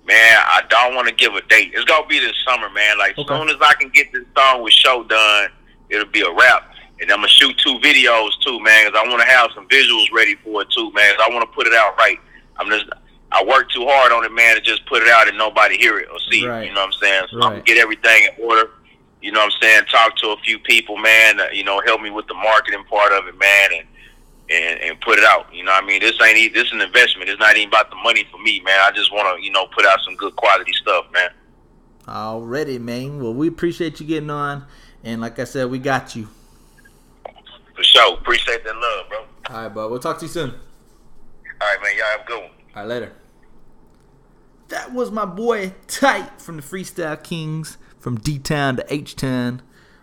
Man, 0.06 0.36
I 0.38 0.62
don't 0.68 0.94
want 0.96 1.06
to 1.08 1.14
give 1.14 1.34
a 1.34 1.42
date. 1.42 1.70
It's 1.74 1.84
gonna 1.84 2.06
be 2.06 2.18
this 2.18 2.34
summer, 2.46 2.68
man. 2.70 2.98
Like 2.98 3.16
Okay. 3.18 3.28
soon 3.38 3.48
as 3.48 3.56
I 3.60 3.74
can 3.74 3.90
get 3.90 4.12
this 4.12 4.24
song 4.36 4.62
with 4.62 4.72
show 4.72 5.04
done, 5.04 5.50
it'll 5.88 6.06
be 6.06 6.22
a 6.22 6.30
wrap. 6.32 6.69
And 7.00 7.10
I'm 7.10 7.18
gonna 7.18 7.28
shoot 7.28 7.56
two 7.58 7.78
videos 7.78 8.30
too, 8.44 8.60
man, 8.60 8.86
because 8.86 9.00
I 9.04 9.08
want 9.08 9.22
to 9.22 9.28
have 9.28 9.50
some 9.54 9.66
visuals 9.68 10.12
ready 10.12 10.34
for 10.44 10.62
it 10.62 10.68
too, 10.70 10.92
man. 10.92 11.14
'cause 11.16 11.24
I 11.26 11.32
want 11.32 11.48
to 11.48 11.54
put 11.54 11.66
it 11.66 11.72
out 11.74 11.96
right. 11.98 12.18
I'm 12.58 12.68
just, 12.68 12.84
I 13.32 13.42
work 13.44 13.70
too 13.70 13.86
hard 13.88 14.12
on 14.12 14.24
it, 14.24 14.32
man, 14.32 14.56
to 14.56 14.60
just 14.60 14.84
put 14.86 15.02
it 15.02 15.08
out 15.08 15.26
and 15.28 15.38
nobody 15.38 15.78
hear 15.78 15.98
it 15.98 16.08
or 16.12 16.18
see 16.30 16.46
Right. 16.46 16.64
it. 16.64 16.66
You 16.68 16.74
know 16.74 16.80
what 16.80 16.94
I'm 16.94 17.00
saying? 17.00 17.24
So 17.30 17.36
I'm 17.36 17.52
gonna 17.52 17.60
get 17.62 17.78
everything 17.78 18.24
in 18.24 18.44
order. 18.44 18.70
You 19.22 19.32
know 19.32 19.40
what 19.40 19.52
I'm 19.54 19.60
saying? 19.62 19.82
Talk 19.90 20.16
to 20.18 20.28
a 20.30 20.36
few 20.38 20.58
people, 20.58 20.96
man. 20.96 21.40
uh, 21.40 21.48
You 21.52 21.64
know, 21.64 21.80
help 21.84 22.00
me 22.02 22.10
with 22.10 22.26
the 22.26 22.34
marketing 22.34 22.84
part 22.84 23.12
of 23.12 23.26
it, 23.28 23.38
man, 23.38 23.70
and 23.72 23.86
and, 24.52 24.80
and 24.80 25.00
put 25.00 25.16
it 25.16 25.24
out. 25.24 25.46
You 25.54 25.62
know 25.62 25.70
what 25.70 25.84
I 25.84 25.86
mean? 25.86 26.00
This 26.00 26.20
ain't 26.20 26.52
this 26.52 26.66
is 26.66 26.72
an 26.72 26.80
investment. 26.80 27.30
It's 27.30 27.38
not 27.38 27.56
even 27.56 27.68
about 27.68 27.88
the 27.90 27.96
money 27.96 28.26
for 28.32 28.38
me, 28.38 28.60
man. 28.60 28.78
I 28.82 28.90
just 28.90 29.12
want 29.12 29.36
to, 29.38 29.44
you 29.44 29.52
know, 29.52 29.66
put 29.66 29.86
out 29.86 30.00
some 30.04 30.16
good 30.16 30.34
quality 30.34 30.72
stuff, 30.72 31.06
man. 31.12 31.30
Already, 32.08 32.78
man. 32.80 33.20
Well, 33.22 33.32
we 33.32 33.46
appreciate 33.46 34.00
you 34.00 34.06
getting 34.06 34.28
on, 34.30 34.66
and 35.04 35.20
like 35.20 35.38
I 35.38 35.44
said, 35.44 35.70
we 35.70 35.78
got 35.78 36.16
you. 36.16 36.28
For 37.80 37.84
sure. 37.84 38.18
Appreciate 38.18 38.62
that 38.64 38.76
love, 38.76 39.08
bro. 39.08 39.24
All 39.48 39.62
right, 39.62 39.74
bud. 39.74 39.90
We'll 39.90 40.00
talk 40.00 40.18
to 40.18 40.26
you 40.26 40.30
soon. 40.30 40.50
All 40.50 40.56
right, 41.62 41.78
man. 41.82 41.96
Y'all 41.96 42.06
have 42.08 42.20
a 42.20 42.24
good 42.26 42.42
one. 42.42 42.50
All 42.50 42.82
right, 42.82 42.86
later. 42.86 43.12
That 44.68 44.92
was 44.92 45.10
my 45.10 45.24
boy 45.24 45.72
Tite 45.86 46.42
from 46.42 46.56
the 46.58 46.62
Freestyle 46.62 47.22
Kings 47.22 47.78
from 47.98 48.18
D 48.18 48.38
Town 48.38 48.76
to 48.76 48.84
H 48.92 49.16
Town. 49.16 49.62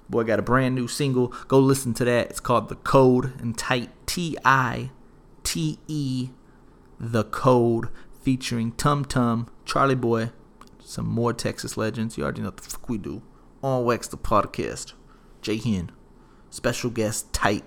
Boy 0.09 0.23
got 0.23 0.39
a 0.39 0.41
brand 0.41 0.73
new 0.73 0.87
single. 0.87 1.27
Go 1.47 1.59
listen 1.59 1.93
to 1.95 2.05
that. 2.05 2.31
It's 2.31 2.39
called 2.39 2.69
The 2.69 2.77
Code 2.77 3.39
and 3.39 3.55
Tite 3.55 3.91
T 4.07 4.35
I 4.43 4.89
T 5.43 5.77
E 5.87 6.29
The 6.99 7.25
Code 7.25 7.89
featuring 8.23 8.71
Tum 8.71 9.05
Tum, 9.05 9.51
Charlie 9.65 9.93
Boy, 9.93 10.31
some 10.83 11.07
more 11.07 11.31
Texas 11.31 11.77
legends. 11.77 12.17
You 12.17 12.23
already 12.23 12.41
know 12.41 12.47
what 12.47 12.57
the 12.57 12.69
fuck 12.71 12.89
we 12.89 12.97
do. 12.97 13.21
On 13.61 13.85
Wax 13.85 14.07
the 14.07 14.17
podcast. 14.17 14.93
Jay 15.43 15.57
Hen. 15.57 15.91
Special 16.49 16.89
guest 16.89 17.31
Tite. 17.33 17.63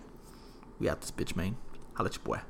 We 0.78 0.88
out 0.88 1.00
this 1.00 1.10
bitch, 1.10 1.36
man. 1.36 1.56
Holla 1.94 2.08
at 2.08 2.16
your 2.16 2.24
boy. 2.24 2.40